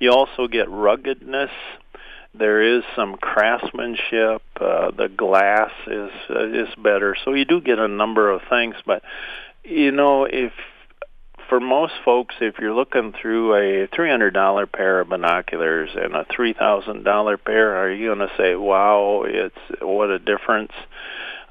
You 0.00 0.10
also 0.10 0.48
get 0.48 0.68
ruggedness 0.68 1.52
there 2.36 2.76
is 2.76 2.82
some 2.96 3.16
craftsmanship. 3.16 4.42
Uh, 4.60 4.90
the 4.90 5.08
glass 5.08 5.70
is 5.86 6.10
uh, 6.30 6.48
is 6.48 6.68
better, 6.82 7.16
so 7.24 7.32
you 7.32 7.44
do 7.44 7.60
get 7.60 7.78
a 7.78 7.88
number 7.88 8.30
of 8.30 8.42
things. 8.50 8.74
But 8.84 9.02
you 9.64 9.92
know, 9.92 10.24
if 10.24 10.52
for 11.48 11.60
most 11.60 11.92
folks, 12.04 12.34
if 12.40 12.58
you're 12.58 12.74
looking 12.74 13.12
through 13.20 13.54
a 13.54 13.86
three 13.94 14.10
hundred 14.10 14.32
dollar 14.32 14.66
pair 14.66 15.00
of 15.00 15.08
binoculars 15.08 15.90
and 15.94 16.14
a 16.14 16.26
three 16.34 16.52
thousand 16.52 17.04
dollar 17.04 17.36
pair, 17.36 17.76
are 17.76 17.90
you 17.90 18.14
going 18.14 18.28
to 18.28 18.34
say, 18.36 18.54
"Wow, 18.56 19.24
it's 19.26 19.80
what 19.80 20.10
a 20.10 20.18
difference"? 20.18 20.72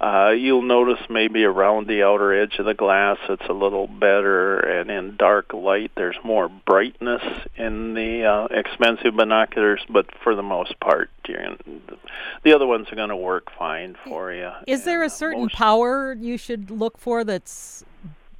Uh, 0.03 0.31
you'll 0.31 0.61
notice 0.61 0.99
maybe 1.09 1.45
around 1.45 1.87
the 1.87 2.03
outer 2.03 2.33
edge 2.33 2.55
of 2.59 2.65
the 2.65 2.73
glass 2.73 3.17
it's 3.29 3.47
a 3.47 3.53
little 3.53 3.87
better, 3.87 4.59
and 4.59 4.91
in 4.91 5.15
dark 5.15 5.53
light 5.53 5.91
there's 5.95 6.17
more 6.25 6.49
brightness 6.49 7.21
in 7.55 7.93
the 7.93 8.25
uh, 8.25 8.45
expensive 8.51 9.15
binoculars. 9.15 9.81
But 9.89 10.07
for 10.21 10.35
the 10.35 10.43
most 10.43 10.77
part, 10.81 11.09
the 11.25 12.53
other 12.53 12.67
ones 12.67 12.87
are 12.91 12.97
going 12.97 13.11
to 13.11 13.15
work 13.15 13.49
fine 13.57 13.95
for 14.03 14.33
you. 14.33 14.51
Is 14.67 14.81
and, 14.81 14.87
there 14.87 15.03
a 15.03 15.09
certain 15.09 15.43
most... 15.43 15.55
power 15.55 16.17
you 16.19 16.37
should 16.37 16.69
look 16.69 16.97
for? 16.97 17.23
That's, 17.23 17.85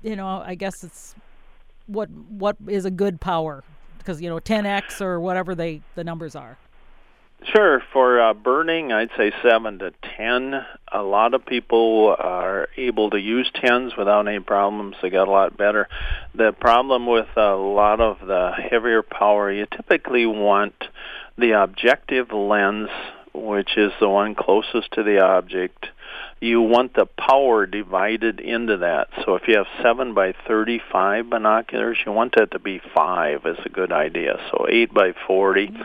you 0.01 0.17
know, 0.17 0.43
I 0.45 0.55
guess 0.55 0.83
it's 0.83 1.15
what 1.87 2.09
what 2.09 2.57
is 2.67 2.83
a 2.83 2.91
good 2.91 3.21
power 3.21 3.63
because 3.99 4.21
you 4.21 4.29
know 4.29 4.39
10x 4.39 4.99
or 4.99 5.17
whatever 5.21 5.55
they 5.55 5.81
the 5.95 6.03
numbers 6.03 6.35
are. 6.35 6.57
Sure. 7.51 7.81
For 7.91 8.21
uh, 8.21 8.33
birding, 8.33 8.91
I'd 8.91 9.09
say 9.17 9.31
7 9.43 9.79
to 9.79 9.93
10. 10.17 10.65
A 10.91 11.03
lot 11.03 11.33
of 11.33 11.45
people 11.45 12.15
are 12.17 12.69
able 12.77 13.09
to 13.09 13.19
use 13.19 13.51
10s 13.55 13.97
without 13.97 14.27
any 14.27 14.39
problems. 14.39 14.95
They 15.01 15.09
got 15.09 15.27
a 15.27 15.31
lot 15.31 15.57
better. 15.57 15.89
The 16.35 16.53
problem 16.53 17.05
with 17.05 17.27
a 17.35 17.55
lot 17.55 17.99
of 17.99 18.19
the 18.25 18.51
heavier 18.69 19.03
power, 19.03 19.51
you 19.51 19.65
typically 19.65 20.25
want 20.25 20.75
the 21.37 21.61
objective 21.61 22.31
lens, 22.31 22.89
which 23.33 23.77
is 23.77 23.91
the 23.99 24.09
one 24.09 24.35
closest 24.35 24.91
to 24.93 25.03
the 25.03 25.19
object, 25.19 25.87
you 26.39 26.61
want 26.61 26.93
the 26.93 27.05
power 27.05 27.65
divided 27.65 28.39
into 28.39 28.77
that. 28.77 29.07
So 29.23 29.35
if 29.35 29.47
you 29.47 29.57
have 29.57 29.67
7 29.81 30.13
by 30.13 30.33
35 30.47 31.29
binoculars, 31.29 31.97
you 32.05 32.11
want 32.11 32.35
that 32.37 32.51
to 32.51 32.59
be 32.59 32.81
5 32.93 33.45
is 33.45 33.57
a 33.65 33.69
good 33.69 33.91
idea. 33.91 34.37
So 34.51 34.67
8 34.69 34.93
by 34.93 35.13
40. 35.25 35.67
Mm-hmm. 35.67 35.81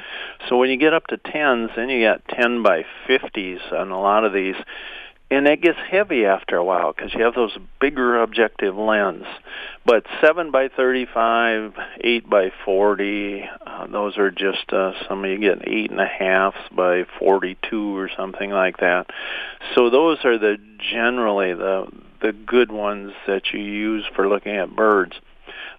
So 0.48 0.56
when 0.58 0.70
you 0.70 0.76
get 0.76 0.94
up 0.94 1.06
to 1.08 1.18
10s, 1.18 1.74
then 1.76 1.88
you 1.88 2.04
got 2.04 2.26
10 2.28 2.62
by 2.62 2.84
50s 3.08 3.72
on 3.72 3.90
a 3.90 4.00
lot 4.00 4.24
of 4.24 4.32
these 4.32 4.56
and 5.30 5.46
it 5.46 5.60
gets 5.60 5.78
heavy 5.90 6.24
after 6.24 6.56
a 6.56 6.64
while 6.64 6.92
because 6.92 7.12
you 7.12 7.22
have 7.24 7.34
those 7.34 7.56
bigger 7.80 8.20
objective 8.20 8.76
lens. 8.76 9.26
But 9.84 10.06
seven 10.20 10.50
by 10.50 10.68
thirty-five, 10.68 11.74
eight 12.00 12.28
by 12.28 12.50
forty, 12.64 13.44
uh, 13.66 13.86
those 13.88 14.16
are 14.16 14.30
just 14.30 14.72
uh, 14.72 14.92
some 15.06 15.24
of 15.24 15.30
you 15.30 15.38
get 15.38 15.68
eight 15.68 15.90
and 15.90 16.00
a 16.00 16.06
half 16.06 16.54
by 16.74 17.04
forty-two 17.18 17.96
or 17.96 18.10
something 18.16 18.50
like 18.50 18.78
that. 18.78 19.10
So 19.74 19.90
those 19.90 20.18
are 20.24 20.38
the 20.38 20.56
generally 20.92 21.54
the 21.54 21.88
the 22.20 22.32
good 22.32 22.72
ones 22.72 23.12
that 23.26 23.52
you 23.52 23.60
use 23.60 24.04
for 24.14 24.28
looking 24.28 24.56
at 24.56 24.74
birds. 24.74 25.14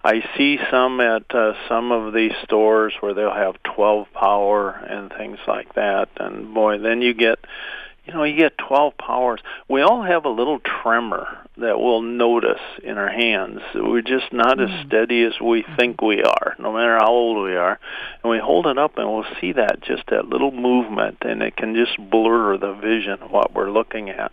I 0.02 0.22
see 0.36 0.58
some 0.70 1.00
at 1.00 1.34
uh, 1.34 1.52
some 1.68 1.92
of 1.92 2.14
these 2.14 2.32
stores 2.44 2.94
where 3.00 3.12
they'll 3.12 3.34
have 3.34 3.62
12 3.74 4.06
power 4.14 4.70
and 4.70 5.12
things 5.12 5.38
like 5.46 5.74
that, 5.74 6.08
and 6.16 6.54
boy, 6.54 6.78
then 6.78 7.02
you 7.02 7.12
get 7.12 7.38
you 8.10 8.16
know, 8.16 8.24
you 8.24 8.36
get 8.36 8.58
12 8.58 8.98
powers. 8.98 9.40
We 9.68 9.82
all 9.82 10.02
have 10.02 10.24
a 10.24 10.30
little 10.30 10.58
tremor 10.58 11.28
that 11.58 11.78
we'll 11.78 12.02
notice 12.02 12.60
in 12.82 12.98
our 12.98 13.08
hands. 13.08 13.60
We're 13.72 14.02
just 14.02 14.32
not 14.32 14.58
Mm. 14.58 14.64
as 14.64 14.86
steady 14.86 15.22
as 15.22 15.40
we 15.40 15.62
think 15.62 16.02
we 16.02 16.24
are, 16.24 16.56
no 16.58 16.72
matter 16.72 16.96
how 16.96 17.06
old 17.10 17.44
we 17.44 17.54
are. 17.54 17.78
And 18.22 18.30
we 18.30 18.38
hold 18.38 18.66
it 18.66 18.78
up 18.78 18.98
and 18.98 19.08
we'll 19.08 19.26
see 19.40 19.52
that 19.52 19.80
just 19.82 20.06
that 20.08 20.28
little 20.28 20.50
movement 20.50 21.18
and 21.22 21.40
it 21.40 21.54
can 21.54 21.76
just 21.76 21.96
blur 22.10 22.56
the 22.56 22.72
vision 22.72 23.22
of 23.22 23.30
what 23.30 23.54
we're 23.54 23.70
looking 23.70 24.10
at. 24.10 24.32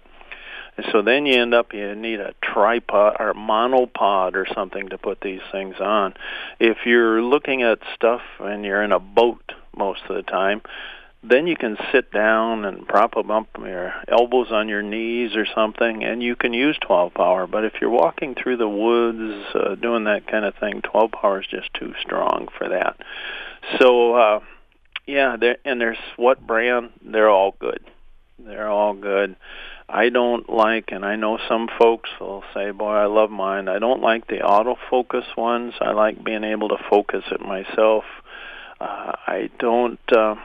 And 0.77 0.85
so 0.91 1.03
then 1.03 1.27
you 1.27 1.39
end 1.39 1.53
up 1.53 1.71
you 1.73 1.93
need 1.93 2.19
a 2.19 2.33
tripod 2.41 3.17
or 3.19 3.33
monopod 3.35 4.35
or 4.35 4.47
something 4.55 4.89
to 4.89 4.97
put 4.97 5.21
these 5.21 5.41
things 5.51 5.75
on. 5.79 6.15
If 6.59 6.85
you're 6.85 7.21
looking 7.21 7.61
at 7.61 7.79
stuff 7.93 8.21
and 8.39 8.65
you're 8.65 8.81
in 8.81 8.91
a 8.91 8.99
boat 8.99 9.53
most 9.75 10.01
of 10.09 10.15
the 10.15 10.23
time, 10.23 10.61
then 11.29 11.47
you 11.47 11.55
can 11.55 11.77
sit 11.91 12.11
down 12.11 12.65
and 12.65 12.87
prop 12.87 13.13
them 13.13 13.31
up 13.31 13.47
your 13.59 13.93
elbows 14.07 14.51
on 14.51 14.69
your 14.69 14.81
knees 14.81 15.35
or 15.35 15.45
something 15.53 16.03
and 16.03 16.21
you 16.21 16.35
can 16.35 16.53
use 16.53 16.77
12 16.85 17.13
power 17.13 17.47
but 17.47 17.63
if 17.63 17.73
you're 17.81 17.89
walking 17.89 18.35
through 18.35 18.57
the 18.57 18.67
woods 18.67 19.45
uh, 19.55 19.75
doing 19.75 20.05
that 20.05 20.27
kind 20.27 20.45
of 20.45 20.55
thing 20.55 20.81
12 20.81 21.11
power 21.11 21.41
is 21.41 21.47
just 21.47 21.73
too 21.73 21.93
strong 22.01 22.47
for 22.57 22.69
that 22.69 22.97
so 23.79 24.13
uh 24.13 24.39
yeah 25.05 25.35
there 25.37 25.57
and 25.65 25.81
there's 25.81 25.97
what 26.15 26.45
brand 26.45 26.89
they're 27.03 27.29
all 27.29 27.55
good 27.59 27.83
they're 28.39 28.69
all 28.69 28.93
good 28.93 29.35
I 29.89 30.09
don't 30.09 30.49
like, 30.49 30.91
and 30.91 31.05
I 31.05 31.15
know 31.15 31.39
some 31.47 31.69
folks 31.79 32.09
will 32.19 32.43
say, 32.53 32.71
"Boy, 32.71 32.93
I 32.93 33.05
love 33.05 33.31
mine." 33.31 33.69
I 33.69 33.79
don't 33.79 34.01
like 34.01 34.27
the 34.27 34.39
autofocus 34.39 35.23
ones. 35.37 35.75
I 35.79 35.91
like 35.91 36.21
being 36.21 36.43
able 36.43 36.67
to 36.69 36.77
focus 36.89 37.23
it 37.31 37.39
myself. 37.39 38.03
Uh, 38.81 39.13
I 39.25 39.49
don't. 39.59 39.99
Uh, 40.11 40.35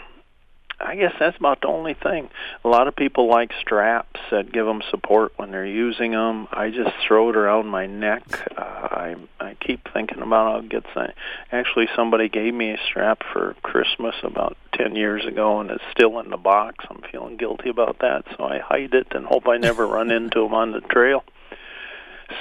I 0.83 0.97
guess 0.97 1.15
that's 1.19 1.37
about 1.37 1.61
the 1.61 1.69
only 1.69 1.95
thing. 1.95 2.29
A 2.65 2.69
lot 2.69 2.89
of 2.89 2.97
people 2.97 3.29
like 3.29 3.53
straps 3.61 4.21
that 4.31 4.53
give 4.53 4.67
them 4.67 4.83
support 4.91 5.33
when 5.37 5.51
they're 5.53 5.65
using 5.65 6.11
them. 6.11 6.49
I 6.51 6.71
just 6.71 6.91
throw 7.07 7.31
it 7.31 7.37
around 7.37 7.69
my 7.69 7.87
neck. 7.87 8.25
Uh, 8.57 8.61
I 8.61 9.17
I 9.41 9.55
keep 9.55 9.87
thinking 9.93 10.21
about 10.21 10.55
I'll 10.55 10.63
get 10.63 10.85
some. 10.93 11.09
Actually, 11.51 11.89
somebody 11.95 12.29
gave 12.29 12.53
me 12.53 12.71
a 12.71 12.79
strap 12.85 13.23
for 13.33 13.55
Christmas 13.63 14.17
about 14.23 14.57
ten 14.75 14.97
years 14.97 15.25
ago, 15.25 15.61
and 15.61 15.71
it's 15.71 15.85
still 15.93 16.19
in 16.19 16.31
the 16.31 16.37
box. 16.37 16.85
I'm 16.91 17.03
feeling 17.11 17.37
guilty 17.37 17.69
about 17.69 18.01
that, 18.01 18.25
so 18.37 18.45
I 18.45 18.59
hide 18.59 18.95
it 18.95 19.09
and 19.13 19.25
hope 19.25 19.47
I 19.49 19.59
never 19.59 19.87
run 19.87 20.11
into 20.19 20.41
them 20.41 20.55
on 20.55 20.73
the 20.73 20.81
trail. 20.81 21.25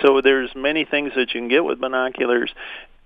So 0.02 0.22
there's 0.22 0.56
many 0.56 0.86
things 0.86 1.12
that 1.16 1.34
you 1.34 1.42
can 1.42 1.50
get 1.50 1.64
with 1.64 1.80
binoculars. 1.80 2.54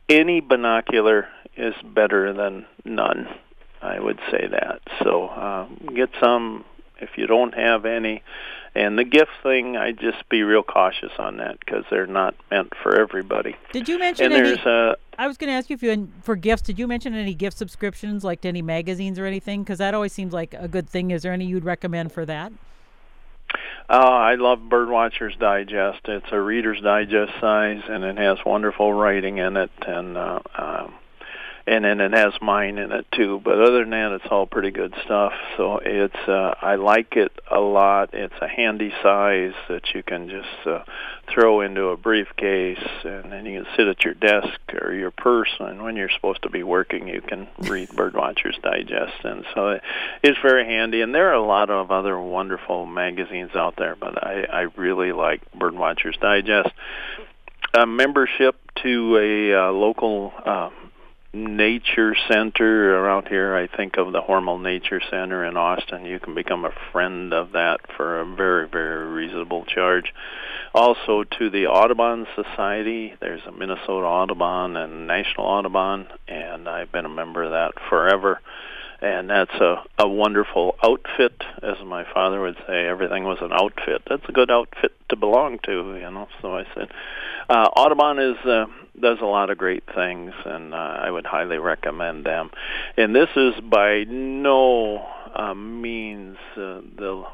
Any 0.07 0.39
binocular 0.39 1.27
is 1.57 1.73
better 1.83 2.31
than 2.33 2.67
none. 2.83 3.27
I 3.81 3.99
would 3.99 4.19
say 4.31 4.47
that. 4.47 4.81
So 5.03 5.25
uh, 5.27 5.67
get 5.93 6.09
some 6.21 6.65
if 6.99 7.17
you 7.17 7.27
don't 7.27 7.53
have 7.53 7.85
any. 7.85 8.23
And 8.73 8.99
the 8.99 9.05
gift 9.05 9.31
thing, 9.41 9.77
I 9.77 9.93
just 9.93 10.27
be 10.27 10.43
real 10.43 10.63
cautious 10.63 11.11
on 11.17 11.37
that 11.37 11.59
because 11.59 11.85
they're 11.89 12.07
not 12.07 12.35
meant 12.51 12.73
for 12.83 12.99
everybody. 12.99 13.55
Did 13.71 13.87
you 13.87 13.97
mention 13.97 14.25
And 14.25 14.33
any? 14.33 14.49
there's 14.49 14.65
uh, 14.65 14.95
I 15.17 15.27
was 15.27 15.37
going 15.37 15.47
to 15.47 15.53
ask 15.53 15.69
you 15.69 15.75
if 15.75 15.83
you 15.83 16.09
for 16.23 16.35
gifts. 16.35 16.63
Did 16.63 16.77
you 16.77 16.85
mention 16.85 17.15
any 17.15 17.33
gift 17.33 17.57
subscriptions, 17.57 18.25
like 18.25 18.41
to 18.41 18.49
any 18.49 18.61
magazines 18.61 19.17
or 19.17 19.25
anything? 19.25 19.63
Because 19.63 19.77
that 19.77 19.93
always 19.93 20.11
seems 20.11 20.33
like 20.33 20.53
a 20.53 20.67
good 20.67 20.89
thing. 20.89 21.11
Is 21.11 21.23
there 21.23 21.31
any 21.31 21.45
you'd 21.45 21.63
recommend 21.63 22.11
for 22.11 22.25
that? 22.25 22.51
Uh, 23.87 23.93
I 23.93 24.35
love 24.35 24.59
Birdwatcher's 24.67 25.35
Digest. 25.37 25.99
It's 26.05 26.25
a 26.31 26.39
Reader's 26.41 26.81
Digest 26.81 27.31
size, 27.39 27.83
and 27.87 28.03
it 28.03 28.17
has 28.17 28.39
wonderful 28.45 28.91
writing 28.91 29.37
in 29.37 29.55
it, 29.57 29.71
and 29.87 30.17
uh, 30.17 30.39
um, 30.57 30.95
and 31.67 31.83
then 31.83 31.99
it 31.99 32.13
has 32.13 32.33
mine 32.41 32.77
in 32.77 32.91
it 32.91 33.07
too. 33.11 33.41
But 33.43 33.59
other 33.59 33.79
than 33.79 33.89
that, 33.89 34.11
it's 34.11 34.25
all 34.29 34.45
pretty 34.45 34.69
good 34.69 34.93
stuff. 35.03 35.33
So 35.57 35.79
it's 35.83 36.15
uh, 36.27 36.53
I 36.61 36.75
like 36.75 37.15
it 37.15 37.31
a 37.49 37.59
lot. 37.59 38.13
It's 38.13 38.35
a 38.39 38.47
handy 38.47 38.93
size 39.01 39.53
that 39.67 39.93
you 39.95 40.03
can 40.03 40.29
just 40.29 40.67
uh, 40.67 40.83
throw 41.33 41.61
into 41.61 41.87
a 41.87 41.97
briefcase, 41.97 42.87
and 43.03 43.31
then 43.31 43.47
you 43.47 43.63
can 43.63 43.71
sit 43.75 43.87
at 43.87 44.03
your 44.03 44.13
desk 44.13 44.59
or 44.79 44.93
your 44.93 45.09
purse. 45.09 45.49
And 45.59 45.81
when 45.83 45.95
you're 45.95 46.11
supposed 46.15 46.43
to 46.43 46.49
be 46.49 46.61
working, 46.61 47.07
you 47.07 47.21
can 47.21 47.47
read 47.59 47.89
Birdwatcher's 47.89 48.57
Digest, 48.61 49.23
and 49.23 49.43
so 49.55 49.79
it's 50.21 50.39
very 50.43 50.65
handy. 50.65 51.01
And 51.01 51.15
there 51.15 51.29
are 51.29 51.33
a 51.33 51.45
lot 51.45 51.71
of 51.71 51.89
other 51.89 52.19
wonderful 52.19 52.85
magazines 52.85 53.55
out 53.55 53.75
there, 53.77 53.95
but 53.95 54.23
I, 54.23 54.43
I 54.43 54.61
really 54.77 55.13
like 55.13 55.41
Birdwatcher's 55.53 56.17
Digest. 56.17 56.69
A 57.73 57.87
membership 57.87 58.55
to 58.83 59.17
a 59.17 59.67
uh, 59.67 59.71
local. 59.71 60.31
Uh, 60.45 60.69
nature 61.35 62.15
center 62.29 62.97
around 62.97 63.27
here. 63.27 63.55
I 63.55 63.67
think 63.67 63.97
of 63.97 64.11
the 64.11 64.21
Hormel 64.21 64.61
Nature 64.61 65.01
Center 65.11 65.45
in 65.45 65.57
Austin. 65.57 66.05
You 66.05 66.19
can 66.19 66.33
become 66.33 66.65
a 66.65 66.73
friend 66.91 67.33
of 67.33 67.51
that 67.51 67.79
for 67.95 68.21
a 68.21 68.25
very, 68.25 68.67
very 68.67 69.05
reasonable 69.05 69.65
charge. 69.65 70.13
Also 70.73 71.23
to 71.37 71.49
the 71.49 71.67
Audubon 71.67 72.25
Society. 72.35 73.13
There's 73.19 73.41
a 73.45 73.51
Minnesota 73.51 74.05
Audubon 74.05 74.75
and 74.77 75.07
National 75.07 75.45
Audubon, 75.45 76.07
and 76.27 76.67
I've 76.67 76.91
been 76.91 77.05
a 77.05 77.09
member 77.09 77.43
of 77.43 77.51
that 77.51 77.73
forever. 77.89 78.41
And 79.01 79.29
that's 79.29 79.53
a, 79.55 79.83
a 79.99 80.07
wonderful 80.07 80.77
outfit, 80.81 81.43
as 81.61 81.75
my 81.85 82.05
father 82.13 82.39
would 82.41 82.57
say. 82.65 82.87
Everything 82.87 83.25
was 83.25 83.39
an 83.41 83.51
outfit. 83.51 84.03
That's 84.09 84.27
a 84.27 84.31
good 84.31 84.49
outfit 84.49 84.94
to 85.15 85.19
belong 85.19 85.59
to, 85.63 85.95
you 85.95 86.11
know. 86.11 86.27
So 86.41 86.55
I 86.55 86.65
said, 86.75 86.89
uh, 87.49 87.69
Audubon 87.75 88.19
is 88.19 88.37
uh, 88.45 88.65
does 88.99 89.19
a 89.21 89.25
lot 89.25 89.49
of 89.49 89.57
great 89.57 89.83
things, 89.93 90.33
and 90.45 90.73
uh, 90.73 90.77
I 90.77 91.09
would 91.09 91.25
highly 91.25 91.57
recommend 91.57 92.25
them. 92.25 92.51
And 92.97 93.15
this 93.15 93.29
is 93.35 93.53
by 93.61 94.03
no 94.07 95.05
uh, 95.33 95.53
means 95.53 96.37
uh, 96.55 96.81
the 96.97 97.25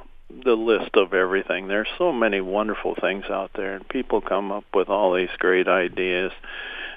the 0.43 0.55
list 0.55 0.95
of 0.95 1.13
everything. 1.13 1.67
There's 1.67 1.89
so 1.97 2.11
many 2.11 2.39
wonderful 2.39 2.95
things 2.99 3.25
out 3.29 3.51
there, 3.55 3.75
and 3.75 3.87
people 3.87 4.21
come 4.21 4.51
up 4.51 4.63
with 4.73 4.89
all 4.89 5.13
these 5.13 5.29
great 5.37 5.67
ideas. 5.67 6.31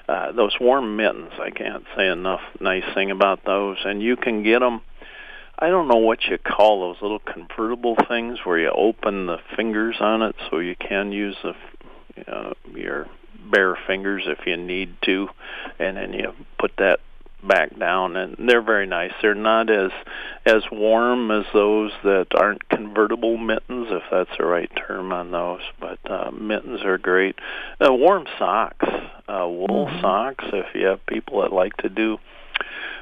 Uh, 0.07 0.31
those 0.31 0.55
warm 0.61 0.95
mittens, 0.95 1.31
I 1.39 1.49
can't 1.49 1.83
say 1.97 2.07
enough 2.07 2.41
nice 2.59 2.83
thing 2.93 3.11
about 3.11 3.43
those, 3.43 3.77
and 3.83 4.01
you 4.01 4.15
can 4.15 4.43
get 4.43 4.59
them. 4.59 4.81
I 5.57 5.69
don't 5.69 5.87
know 5.87 5.97
what 5.97 6.23
you 6.25 6.37
call 6.37 6.81
those 6.81 7.01
little 7.01 7.19
convertible 7.19 7.95
things 8.07 8.39
where 8.43 8.59
you 8.59 8.69
open 8.69 9.25
the 9.25 9.37
fingers 9.55 9.95
on 9.99 10.21
it 10.21 10.35
so 10.49 10.59
you 10.59 10.75
can 10.75 11.11
use 11.11 11.35
the 11.43 11.53
uh, 12.27 12.53
your 12.73 13.07
bare 13.51 13.77
fingers 13.87 14.23
if 14.25 14.45
you 14.45 14.57
need 14.57 14.95
to, 15.03 15.27
and 15.79 15.97
then 15.97 16.13
you 16.13 16.33
put 16.57 16.71
that 16.77 16.99
back 17.43 17.77
down 17.77 18.15
and 18.15 18.35
they're 18.49 18.61
very 18.61 18.87
nice. 18.87 19.11
They're 19.21 19.35
not 19.35 19.69
as 19.69 19.91
as 20.45 20.63
warm 20.71 21.29
as 21.31 21.45
those 21.53 21.91
that 22.03 22.27
aren't 22.35 22.67
convertible 22.69 23.37
mittens 23.37 23.87
if 23.91 24.03
that's 24.09 24.31
the 24.37 24.45
right 24.45 24.71
term 24.87 25.11
on 25.11 25.31
those, 25.31 25.61
but 25.79 25.99
uh 26.09 26.31
mittens 26.31 26.81
are 26.83 26.97
great. 26.97 27.35
Uh, 27.79 27.93
warm 27.93 28.25
socks, 28.39 28.87
uh 29.29 29.47
wool 29.47 29.87
Mhm. 29.87 30.01
socks 30.01 30.45
if 30.53 30.73
you 30.73 30.87
have 30.87 31.05
people 31.05 31.41
that 31.41 31.53
like 31.53 31.77
to 31.77 31.89
do 31.89 32.17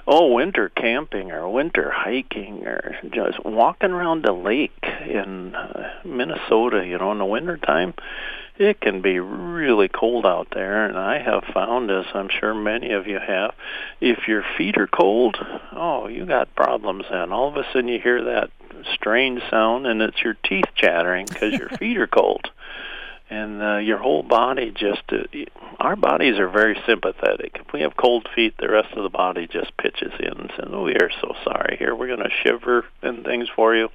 oh 0.08 0.34
winter 0.34 0.70
camping 0.70 1.32
or 1.32 1.50
winter 1.50 1.92
hiking 1.92 2.66
or 2.66 2.98
just 3.12 3.44
walking 3.46 3.92
around 3.92 4.24
the 4.24 4.34
lake 4.34 4.84
in 5.08 5.56
uh, 5.56 5.92
Minnesota, 6.04 6.86
you 6.86 6.98
know, 6.98 7.12
in 7.12 7.18
the 7.20 7.26
winter 7.26 7.58
time 7.58 7.94
it 8.58 8.80
can 8.80 9.02
be 9.02 9.20
really 9.20 9.88
cold 9.88 10.28
out 10.28 10.48
there. 10.54 10.86
And 10.86 10.96
I 10.96 11.18
have 11.18 11.44
found 11.54 11.90
as 11.90 12.06
I'm 12.14 12.30
sure 12.30 12.54
many 12.54 12.92
of 12.92 13.08
you 13.08 13.20
have 13.20 13.56
if 14.00 14.28
your 14.28 14.44
feet 14.58 14.78
are 14.78 14.88
cold 14.88 15.38
oh 15.72 16.08
you 16.08 16.26
got 16.26 16.56
problems 16.56 17.06
then. 17.10 17.32
All 17.32 17.50
of 17.50 17.58
a 17.58 17.64
sudden 17.72 17.88
you 17.88 18.00
hear 18.00 18.24
that 18.24 18.52
strange 18.94 19.42
sound 19.50 19.88
and 19.88 20.02
it's 20.02 20.22
your 20.22 20.36
teeth 20.44 20.66
chattering 20.76 21.26
because 21.26 21.54
your 21.54 21.70
feet 21.80 21.98
are 21.98 22.08
cold 22.08 22.50
and 23.30 23.62
uh, 23.62 23.78
your 23.78 23.98
whole 23.98 24.24
body 24.24 24.72
just 24.72 25.04
uh, 25.12 25.24
our 25.80 25.96
bodies 25.96 26.38
are 26.40 26.50
very 26.50 26.78
sympathetic 26.86 27.58
if 27.66 27.74
we 27.74 27.82
have 27.82 27.96
cold 27.96 28.28
feet 28.36 28.54
the 28.60 28.70
rest 28.70 28.94
of 28.96 29.04
the 29.04 29.10
body 29.10 29.48
just 29.48 29.76
pitches 29.78 30.12
in 30.20 30.28
and 30.28 30.52
says 30.56 30.70
oh 30.72 30.84
we 30.84 30.94
are 30.96 31.10
so 31.22 31.34
sorry 31.44 31.78
here 31.78 31.96
we're 31.96 32.08
going 32.08 32.20
to 32.20 32.30
shiver 32.44 32.86
and 33.02 33.24
things 33.24 33.48
for 33.56 33.76
you 33.76 33.90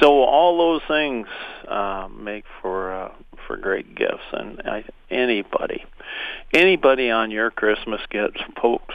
so 0.00 0.22
all 0.22 0.58
those 0.58 0.82
things 0.88 1.26
uh, 1.68 2.08
make 2.16 2.44
for 2.60 2.92
uh, 2.92 3.12
for 3.46 3.56
great 3.56 3.94
gifts, 3.94 4.22
and 4.32 4.62
I, 4.64 4.84
anybody, 5.10 5.84
anybody 6.52 7.10
on 7.10 7.30
your 7.30 7.50
Christmas 7.50 8.00
gifts, 8.08 8.40
folks, 8.60 8.94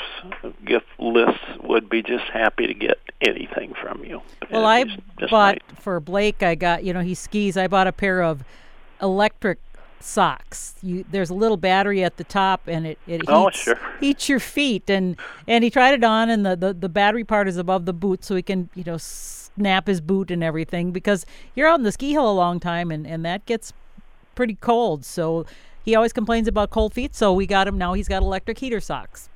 gift 0.66 0.88
lists 0.98 1.44
would 1.64 1.90
be 1.90 2.02
just 2.02 2.26
happy 2.34 2.68
to 2.68 2.74
get 2.74 2.98
anything 3.22 3.74
from 3.80 4.04
you. 4.04 4.22
Well, 4.50 4.68
And 4.68 4.90
I 4.90 5.28
bought 5.30 5.56
nice. 5.56 5.80
for 5.80 6.00
Blake. 6.00 6.42
I 6.42 6.56
got 6.56 6.84
you 6.84 6.94
know 6.94 7.02
he 7.02 7.14
skis. 7.14 7.58
I 7.58 7.68
bought 7.68 7.88
a 7.88 7.92
pair 7.92 8.24
of 8.24 8.44
electric 9.02 9.60
socks. 10.00 10.76
You 10.82 11.06
there's 11.10 11.30
a 11.30 11.34
little 11.34 11.58
battery 11.58 12.04
at 12.04 12.18
the 12.18 12.24
top, 12.24 12.62
and 12.68 12.86
it 12.88 12.98
it 13.08 13.22
oh, 13.28 13.48
heats, 13.48 13.68
Oh, 13.68 13.74
sure. 13.74 13.80
heats 14.00 14.30
your 14.30 14.40
feet. 14.40 14.90
And 14.90 15.18
and 15.48 15.64
he 15.64 15.70
tried 15.70 15.94
it 15.96 16.04
on, 16.04 16.30
and 16.30 16.46
the, 16.46 16.56
the 16.56 16.74
the 16.74 16.90
battery 16.90 17.24
part 17.24 17.48
is 17.48 17.58
above 17.58 17.86
the 17.86 17.94
boot, 17.94 18.24
so 18.24 18.36
he 18.36 18.42
can 18.42 18.70
you 18.76 18.84
know 18.84 18.98
snap 18.98 19.88
his 19.88 20.02
boot 20.02 20.30
and 20.32 20.44
everything 20.44 20.92
because 20.92 21.26
you're 21.56 21.68
out 21.68 21.80
in 21.80 21.84
the 21.84 21.92
ski 21.92 22.12
hill 22.12 22.30
a 22.30 22.34
long 22.34 22.60
time, 22.60 22.92
and 22.92 23.06
and 23.08 23.26
that 23.26 23.46
gets 23.46 23.74
pretty 24.36 24.56
cold. 24.56 25.04
So 25.04 25.46
he 25.84 25.96
always 25.96 26.14
complains 26.14 26.48
about 26.48 26.70
cold 26.70 26.94
feet. 26.94 27.16
So 27.16 27.34
we 27.34 27.46
got 27.48 27.68
him 27.68 27.78
now. 27.78 27.94
He's 27.94 28.08
got 28.08 28.22
electric 28.22 28.60
heater 28.60 28.80
socks. 28.80 29.30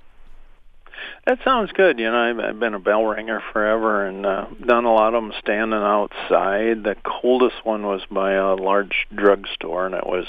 That 1.26 1.40
sounds 1.44 1.72
good. 1.72 2.00
You 2.00 2.12
know, 2.12 2.18
I've, 2.18 2.40
I've 2.40 2.60
been 2.60 2.74
a 2.74 2.80
bell 2.80 3.04
ringer 3.04 3.42
forever 3.54 4.06
and 4.06 4.26
uh, 4.26 4.46
done 4.66 4.86
a 4.86 4.94
lot 4.94 5.14
of 5.14 5.24
them 5.24 5.34
standing 5.40 5.80
outside. 5.80 6.84
The 6.84 6.96
coldest 7.04 7.64
one 7.64 7.84
was 7.84 8.02
by 8.10 8.34
a 8.34 8.56
large 8.56 9.08
drugstore, 9.14 9.86
and 9.86 9.96
it 9.96 10.08
was 10.08 10.26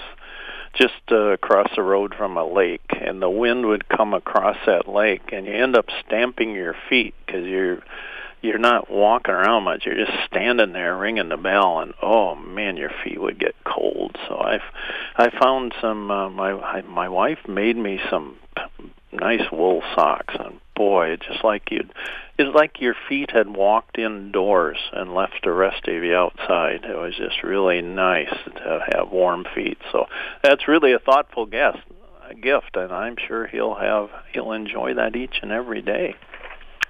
just 0.75 0.95
uh, 1.11 1.33
across 1.33 1.69
the 1.77 1.83
road 1.83 2.15
from 2.17 2.37
a 2.37 2.45
lake, 2.45 2.81
and 2.91 3.21
the 3.21 3.31
wind 3.31 3.67
would 3.67 3.89
come 3.89 4.15
across 4.15 4.57
that 4.67 4.89
lake, 4.89 5.33
and 5.33 5.47
you 5.47 5.53
end 5.53 5.77
up 5.77 5.87
stamping 6.07 6.55
your 6.55 6.75
feet 6.89 7.15
because 7.27 7.47
you're 7.47 7.83
you're 8.43 8.59
not 8.59 8.91
walking 8.91 9.35
around 9.35 9.65
much. 9.65 9.87
You're 9.87 10.05
just 10.05 10.19
standing 10.27 10.73
there 10.73 10.97
ringing 10.97 11.29
the 11.29 11.37
bell, 11.37 11.81
and 11.81 11.95
oh 12.03 12.35
man, 12.35 12.77
your 12.77 12.91
feet 13.05 13.21
would 13.21 13.39
get 13.39 13.55
cold. 13.65 14.17
So 14.29 14.37
I've 14.39 14.63
I 15.17 15.31
found 15.39 15.75
some. 15.81 16.11
Uh, 16.11 16.29
my 16.31 16.53
I, 16.53 16.83
my 16.83 17.09
wife 17.09 17.39
made 17.47 17.77
me 17.77 18.01
some 18.11 18.37
nice 19.13 19.51
wool 19.53 19.83
socks, 19.95 20.35
and 20.39 20.59
boy, 20.75 21.09
it's 21.09 21.27
just 21.27 21.45
like 21.45 21.71
you'd 21.71 21.93
it's 22.39 22.55
like 22.55 22.81
your 22.81 22.95
feet 23.09 23.31
had 23.31 23.55
walked 23.55 23.99
indoors 23.99 24.79
and 24.93 25.15
left 25.15 25.45
the 25.45 25.53
rest 25.53 25.87
of 25.87 26.03
you 26.03 26.15
outside. 26.15 26.85
It 26.85 26.97
was 26.97 27.15
just 27.17 27.43
really 27.43 27.83
nice 27.83 28.35
to 28.57 28.85
have 28.93 29.11
warm 29.11 29.45
feet. 29.55 29.79
So 29.93 30.07
that's 30.43 30.67
really 30.67 30.93
a 30.93 30.99
thoughtful 30.99 31.47
guest 31.47 31.79
a 32.29 32.35
gift, 32.35 32.77
and 32.77 32.93
I'm 32.93 33.17
sure 33.17 33.47
he'll 33.47 33.75
have 33.75 34.11
he'll 34.33 34.53
enjoy 34.53 34.95
that 34.95 35.17
each 35.17 35.39
and 35.43 35.53
every 35.53 35.83
day 35.83 36.15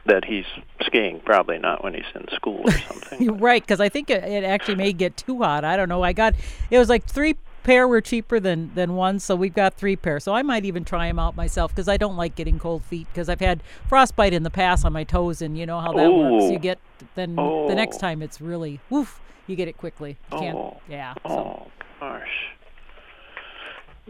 that 0.06 0.24
he's 0.24 0.44
skiing. 0.82 1.20
Probably 1.24 1.58
not 1.58 1.82
when 1.82 1.94
he's 1.94 2.04
in 2.14 2.26
school 2.34 2.62
or 2.64 2.70
something. 2.88 3.38
right, 3.38 3.62
because 3.62 3.80
I 3.80 3.88
think 3.88 4.10
it, 4.10 4.24
it 4.24 4.44
actually 4.44 4.76
may 4.76 4.92
get 4.92 5.16
too 5.16 5.38
hot. 5.42 5.64
I 5.64 5.76
don't 5.76 5.88
know. 5.88 6.02
I 6.02 6.12
got 6.12 6.34
it 6.70 6.78
was 6.78 6.88
like 6.88 7.04
three 7.06 7.36
pair 7.62 7.86
were 7.86 8.00
cheaper 8.00 8.40
than 8.40 8.74
than 8.74 8.94
one, 8.94 9.18
so 9.18 9.34
we've 9.36 9.54
got 9.54 9.74
three 9.74 9.96
pairs. 9.96 10.24
So 10.24 10.34
I 10.34 10.42
might 10.42 10.64
even 10.64 10.84
try 10.84 11.06
them 11.08 11.18
out 11.18 11.36
myself 11.36 11.72
because 11.72 11.88
I 11.88 11.96
don't 11.96 12.16
like 12.16 12.34
getting 12.34 12.58
cold 12.58 12.84
feet 12.84 13.06
because 13.12 13.28
I've 13.28 13.40
had 13.40 13.62
frostbite 13.88 14.32
in 14.32 14.42
the 14.42 14.50
past 14.50 14.84
on 14.84 14.92
my 14.92 15.04
toes, 15.04 15.42
and 15.42 15.56
you 15.56 15.66
know 15.66 15.80
how 15.80 15.92
that 15.92 16.06
Ooh. 16.06 16.32
works. 16.32 16.50
You 16.50 16.58
get 16.58 16.78
then 17.14 17.36
Oh. 17.38 17.68
the 17.68 17.74
next 17.74 17.98
time 17.98 18.22
it's 18.22 18.40
really 18.40 18.80
woof. 18.90 19.20
You 19.46 19.56
get 19.56 19.68
it 19.68 19.76
quickly. 19.76 20.16
You 20.32 20.38
can't. 20.38 20.56
Oh. 20.56 20.80
Yeah. 20.88 21.14
So. 21.26 21.32
Oh 21.32 21.66
gosh. 22.00 22.48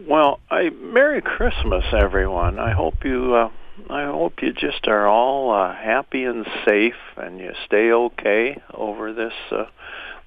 Well, 0.07 0.39
I 0.49 0.69
Merry 0.69 1.21
Christmas, 1.21 1.85
everyone. 1.93 2.59
I 2.59 2.71
hope 2.71 3.03
you. 3.05 3.35
Uh, 3.35 3.49
I 3.89 4.05
hope 4.05 4.41
you 4.41 4.53
just 4.53 4.87
are 4.87 5.07
all 5.07 5.51
uh, 5.51 5.73
happy 5.73 6.23
and 6.25 6.45
safe, 6.65 6.93
and 7.17 7.39
you 7.39 7.51
stay 7.65 7.91
okay 7.91 8.61
over 8.73 9.13
this 9.13 9.33
uh, 9.51 9.65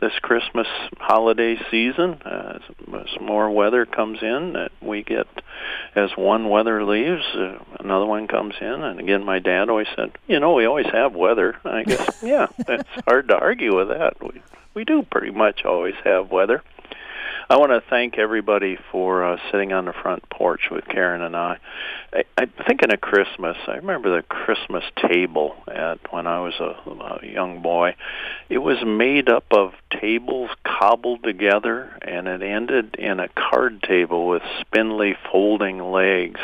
this 0.01 0.13
Christmas 0.21 0.67
holiday 0.99 1.59
season. 1.71 2.21
Uh, 2.25 2.59
as, 2.59 2.95
as 2.95 3.21
more 3.21 3.51
weather 3.51 3.87
comes 3.87 4.19
in, 4.23 4.53
that 4.55 4.73
we 4.81 5.03
get 5.03 5.27
as 5.95 6.11
one 6.17 6.49
weather 6.49 6.85
leaves, 6.85 7.25
uh, 7.35 7.59
another 7.81 8.07
one 8.07 8.29
comes 8.29 8.55
in. 8.61 8.67
And 8.67 9.01
again, 9.01 9.25
my 9.25 9.39
dad 9.39 9.69
always 9.69 9.89
said, 9.97 10.13
"You 10.27 10.41
know, 10.41 10.55
we 10.55 10.67
always 10.67 10.87
have 10.87 11.15
weather." 11.15 11.57
I 11.65 11.85
guess, 11.85 12.09
yeah, 12.23 12.49
it's 12.69 12.89
hard 13.07 13.29
to 13.29 13.39
argue 13.39 13.77
with 13.77 13.89
that. 13.89 14.23
We 14.23 14.43
we 14.75 14.85
do 14.85 15.03
pretty 15.03 15.31
much 15.31 15.65
always 15.65 15.95
have 16.05 16.31
weather. 16.31 16.63
I 17.49 17.59
want 17.59 17.71
to 17.71 17.81
thank 17.89 18.19
everybody 18.19 18.77
for 18.91 19.25
uh, 19.25 19.37
sitting 19.53 19.73
on 19.73 19.85
the 19.85 19.93
front 19.93 20.29
porch 20.31 20.63
with 20.69 20.85
Karen 20.87 21.23
and 21.23 21.37
I. 21.37 21.59
I. 22.13 22.25
I'm 22.37 22.53
thinking 22.67 22.93
of 22.93 23.01
Christmas. 23.01 23.57
I 23.69 23.77
remember 23.77 24.17
the 24.17 24.23
Christmas 24.23 24.83
table 25.09 25.55
at 25.69 26.13
when 26.13 26.27
I 26.27 26.41
was 26.41 26.55
a, 26.59 26.91
a 26.91 27.27
young 27.27 27.63
boy. 27.63 27.95
It 28.49 28.59
was 28.59 28.79
made 28.85 29.29
up 29.29 29.45
of 29.53 29.75
tables 29.91 30.51
cobbled 30.65 31.23
together, 31.23 31.97
and 32.03 32.27
it 32.27 32.43
ended 32.43 32.97
in 32.97 33.21
a 33.21 33.29
card 33.29 33.81
table 33.83 34.27
with 34.27 34.43
spindly 34.61 35.17
folding 35.31 35.79
legs. 35.79 36.41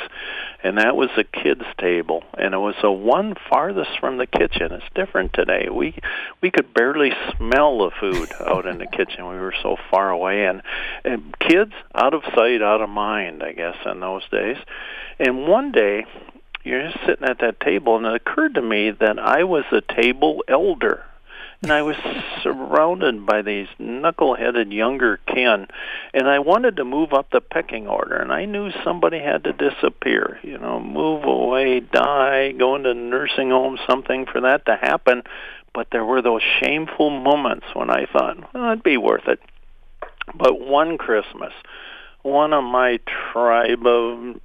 And 0.65 0.79
that 0.79 0.95
was 0.95 1.11
a 1.17 1.25
kids' 1.25 1.65
table, 1.79 2.23
and 2.39 2.55
it 2.55 2.59
was 2.59 2.77
the 2.81 2.91
one 2.91 3.35
farthest 3.51 3.99
from 3.99 4.17
the 4.17 4.29
kitchen. 4.29 4.71
It's 4.71 4.85
different 4.95 5.33
today. 5.33 5.69
We 5.69 5.95
we 6.41 6.53
could 6.53 6.73
barely 6.73 7.11
smell 7.37 7.79
the 7.79 7.91
food 7.99 8.31
out 8.41 8.67
in 8.67 8.79
the 8.79 8.87
kitchen. 8.97 9.29
We 9.29 9.37
were 9.37 9.55
so 9.61 9.77
far 9.91 10.11
away, 10.11 10.47
and 10.47 10.63
and 11.05 11.37
kids 11.39 11.73
out 11.95 12.15
of 12.15 12.23
sight, 12.35 12.63
out 12.63 12.81
of 12.81 12.89
mind, 12.89 13.43
I 13.43 13.53
guess, 13.53 13.77
in 13.85 13.99
those 13.99 14.23
days. 14.31 14.57
And 15.19 15.49
one 15.49 15.73
day, 15.73 16.05
you're 16.63 16.89
just 16.91 17.05
sitting 17.07 17.27
at 17.27 17.41
that 17.41 17.59
table, 17.61 17.97
and 17.97 18.07
it 18.07 18.15
occurred 18.15 18.55
to 18.55 18.63
me 18.63 18.93
that 18.93 19.19
I 19.19 19.43
was 19.43 19.65
a 19.73 19.81
table 19.81 20.45
elder. 20.47 21.05
And 21.63 21.73
I 21.73 21.83
was 21.83 21.97
surrounded 22.43 23.25
by 23.25 23.43
these 23.43 23.69
knuckle-headed 23.79 24.73
younger 24.73 25.19
kin, 25.29 25.69
and 26.13 26.29
I 26.29 26.41
wanted 26.41 26.77
to 26.77 26.85
move 26.85 27.13
up 27.13 27.31
the 27.31 27.41
pecking 27.41 27.87
order. 27.87 28.17
And 28.17 28.33
I 28.33 28.47
knew 28.47 28.73
somebody 28.83 29.21
had 29.21 29.45
to 29.45 29.53
disappear, 29.53 30.41
you 30.43 30.59
know, 30.59 30.81
move 30.81 31.23
away, 31.23 31.79
die, 31.79 32.51
go 32.51 32.75
into 32.75 32.95
nursing 32.95 33.51
home, 33.51 33.79
something 33.89 34.27
for 34.27 34.41
that 34.41 34.67
to 34.67 34.75
happen. 34.75 35.23
But 35.73 35.87
there 35.93 36.05
were 36.05 36.21
those 36.21 36.43
shameful 36.61 37.11
moments 37.11 37.67
when 37.75 37.91
I 37.91 38.07
thought, 38.07 38.53
well, 38.53 38.73
it'd 38.73 38.83
be 38.83 38.97
worth 38.97 39.29
it. 39.29 39.39
But 40.35 40.61
one 40.61 40.99
Christmas, 40.99 41.53
one 42.23 42.53
of 42.53 42.65
my 42.65 42.99
tribe 43.33 43.87
of 43.87 44.41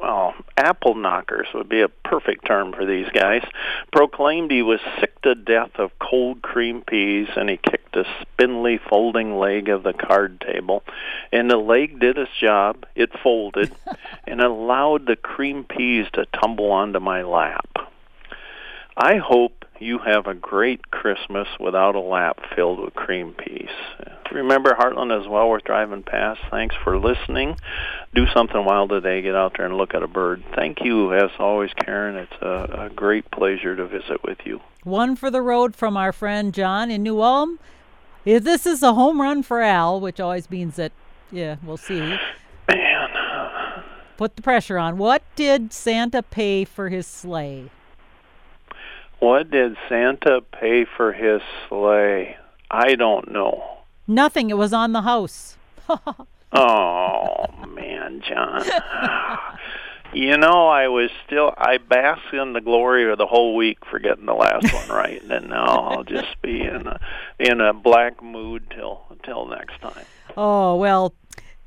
well, 0.00 0.34
apple 0.56 0.94
knockers 0.94 1.48
would 1.54 1.68
be 1.68 1.80
a 1.80 1.88
perfect 1.88 2.46
term 2.46 2.72
for 2.72 2.84
these 2.84 3.08
guys, 3.12 3.44
proclaimed 3.92 4.50
he 4.50 4.62
was 4.62 4.80
sick 5.00 5.20
to 5.22 5.34
death 5.34 5.72
of 5.76 5.98
cold 5.98 6.42
cream 6.42 6.82
peas, 6.82 7.28
and 7.36 7.48
he 7.48 7.56
kicked 7.56 7.96
a 7.96 8.04
spindly 8.20 8.78
folding 8.78 9.38
leg 9.38 9.68
of 9.68 9.82
the 9.82 9.92
card 9.92 10.40
table. 10.40 10.82
And 11.32 11.50
the 11.50 11.56
leg 11.56 11.98
did 12.00 12.18
its 12.18 12.30
job. 12.40 12.86
It 12.94 13.10
folded 13.22 13.74
and 14.26 14.40
allowed 14.40 15.06
the 15.06 15.16
cream 15.16 15.64
peas 15.64 16.06
to 16.12 16.26
tumble 16.26 16.70
onto 16.70 17.00
my 17.00 17.22
lap. 17.22 17.68
I 18.96 19.16
hope 19.16 19.55
you 19.80 19.98
have 19.98 20.26
a 20.26 20.34
great 20.34 20.90
Christmas 20.90 21.48
without 21.60 21.94
a 21.94 22.00
lap 22.00 22.38
filled 22.54 22.80
with 22.80 22.94
cream 22.94 23.32
peas. 23.34 23.70
Remember 24.32 24.74
Heartland 24.78 25.20
is 25.20 25.28
well. 25.28 25.48
We're 25.48 25.60
driving 25.60 26.02
past. 26.02 26.40
Thanks 26.50 26.74
for 26.82 26.98
listening. 26.98 27.56
Do 28.14 28.26
something 28.34 28.64
wild 28.64 28.90
today. 28.90 29.22
Get 29.22 29.34
out 29.34 29.54
there 29.56 29.66
and 29.66 29.76
look 29.76 29.94
at 29.94 30.02
a 30.02 30.08
bird. 30.08 30.42
Thank 30.54 30.82
you, 30.82 31.14
as 31.14 31.30
always, 31.38 31.70
Karen. 31.74 32.16
It's 32.16 32.42
a, 32.42 32.86
a 32.86 32.90
great 32.94 33.30
pleasure 33.30 33.76
to 33.76 33.86
visit 33.86 34.22
with 34.24 34.38
you. 34.44 34.60
One 34.82 35.16
for 35.16 35.30
the 35.30 35.42
road 35.42 35.76
from 35.76 35.96
our 35.96 36.12
friend 36.12 36.52
John 36.52 36.90
in 36.90 37.02
New 37.02 37.20
Ulm. 37.20 37.58
If 38.24 38.42
This 38.42 38.66
is 38.66 38.82
a 38.82 38.94
home 38.94 39.20
run 39.20 39.42
for 39.42 39.62
Al, 39.62 40.00
which 40.00 40.18
always 40.18 40.50
means 40.50 40.76
that, 40.76 40.92
yeah, 41.30 41.56
we'll 41.62 41.76
see. 41.76 42.00
Man, 42.68 43.08
Put 44.16 44.36
the 44.36 44.42
pressure 44.42 44.78
on. 44.78 44.96
What 44.96 45.22
did 45.36 45.72
Santa 45.72 46.22
pay 46.22 46.64
for 46.64 46.88
his 46.88 47.06
sleigh? 47.06 47.70
What 49.18 49.50
did 49.50 49.76
Santa 49.88 50.40
pay 50.40 50.84
for 50.84 51.12
his 51.12 51.40
sleigh? 51.68 52.36
I 52.70 52.94
don't 52.94 53.30
know. 53.32 53.78
Nothing. 54.06 54.50
It 54.50 54.58
was 54.58 54.72
on 54.72 54.92
the 54.92 55.02
house. 55.02 55.56
Oh 56.52 57.46
man, 57.68 58.22
John. 58.26 58.62
You 60.14 60.38
know, 60.38 60.68
I 60.68 60.86
was 60.88 61.10
still 61.26 61.52
I 61.58 61.76
bask 61.78 62.32
in 62.32 62.52
the 62.54 62.60
glory 62.60 63.10
of 63.10 63.18
the 63.18 63.26
whole 63.26 63.54
week 63.56 63.84
for 63.84 63.98
getting 63.98 64.24
the 64.24 64.34
last 64.34 64.72
one 64.72 64.88
right, 64.88 65.20
and 65.22 65.50
now 65.50 65.64
I'll 65.66 66.04
just 66.04 66.40
be 66.40 66.62
in 66.62 66.86
a 66.86 67.00
in 67.38 67.60
a 67.60 67.74
black 67.74 68.22
mood 68.22 68.72
till 68.74 69.02
till 69.24 69.46
next 69.46 69.78
time. 69.82 70.04
Oh, 70.36 70.76
well, 70.76 71.12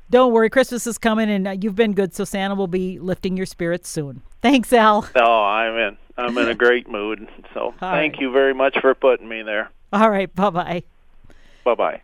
don't 0.08 0.32
worry. 0.32 0.50
Christmas 0.50 0.86
is 0.86 0.98
coming 0.98 1.30
and 1.30 1.62
you've 1.62 1.76
been 1.76 1.92
good, 1.92 2.14
so 2.14 2.24
Santa 2.24 2.54
will 2.56 2.66
be 2.66 2.98
lifting 2.98 3.36
your 3.36 3.46
spirits 3.46 3.88
soon. 3.88 4.22
Thanks, 4.40 4.72
Al. 4.72 5.06
Oh, 5.14 5.42
I'm 5.44 5.76
in 5.76 5.96
I'm 6.20 6.38
in 6.38 6.48
a 6.48 6.54
great 6.54 6.88
mood. 6.88 7.26
So 7.54 7.74
thank 7.80 8.14
right. 8.14 8.20
you 8.20 8.32
very 8.32 8.54
much 8.54 8.78
for 8.80 8.94
putting 8.94 9.28
me 9.28 9.42
there. 9.42 9.70
All 9.92 10.10
right. 10.10 10.32
Bye 10.34 10.50
bye. 10.50 10.82
Bye 11.64 11.74
bye. 11.74 11.98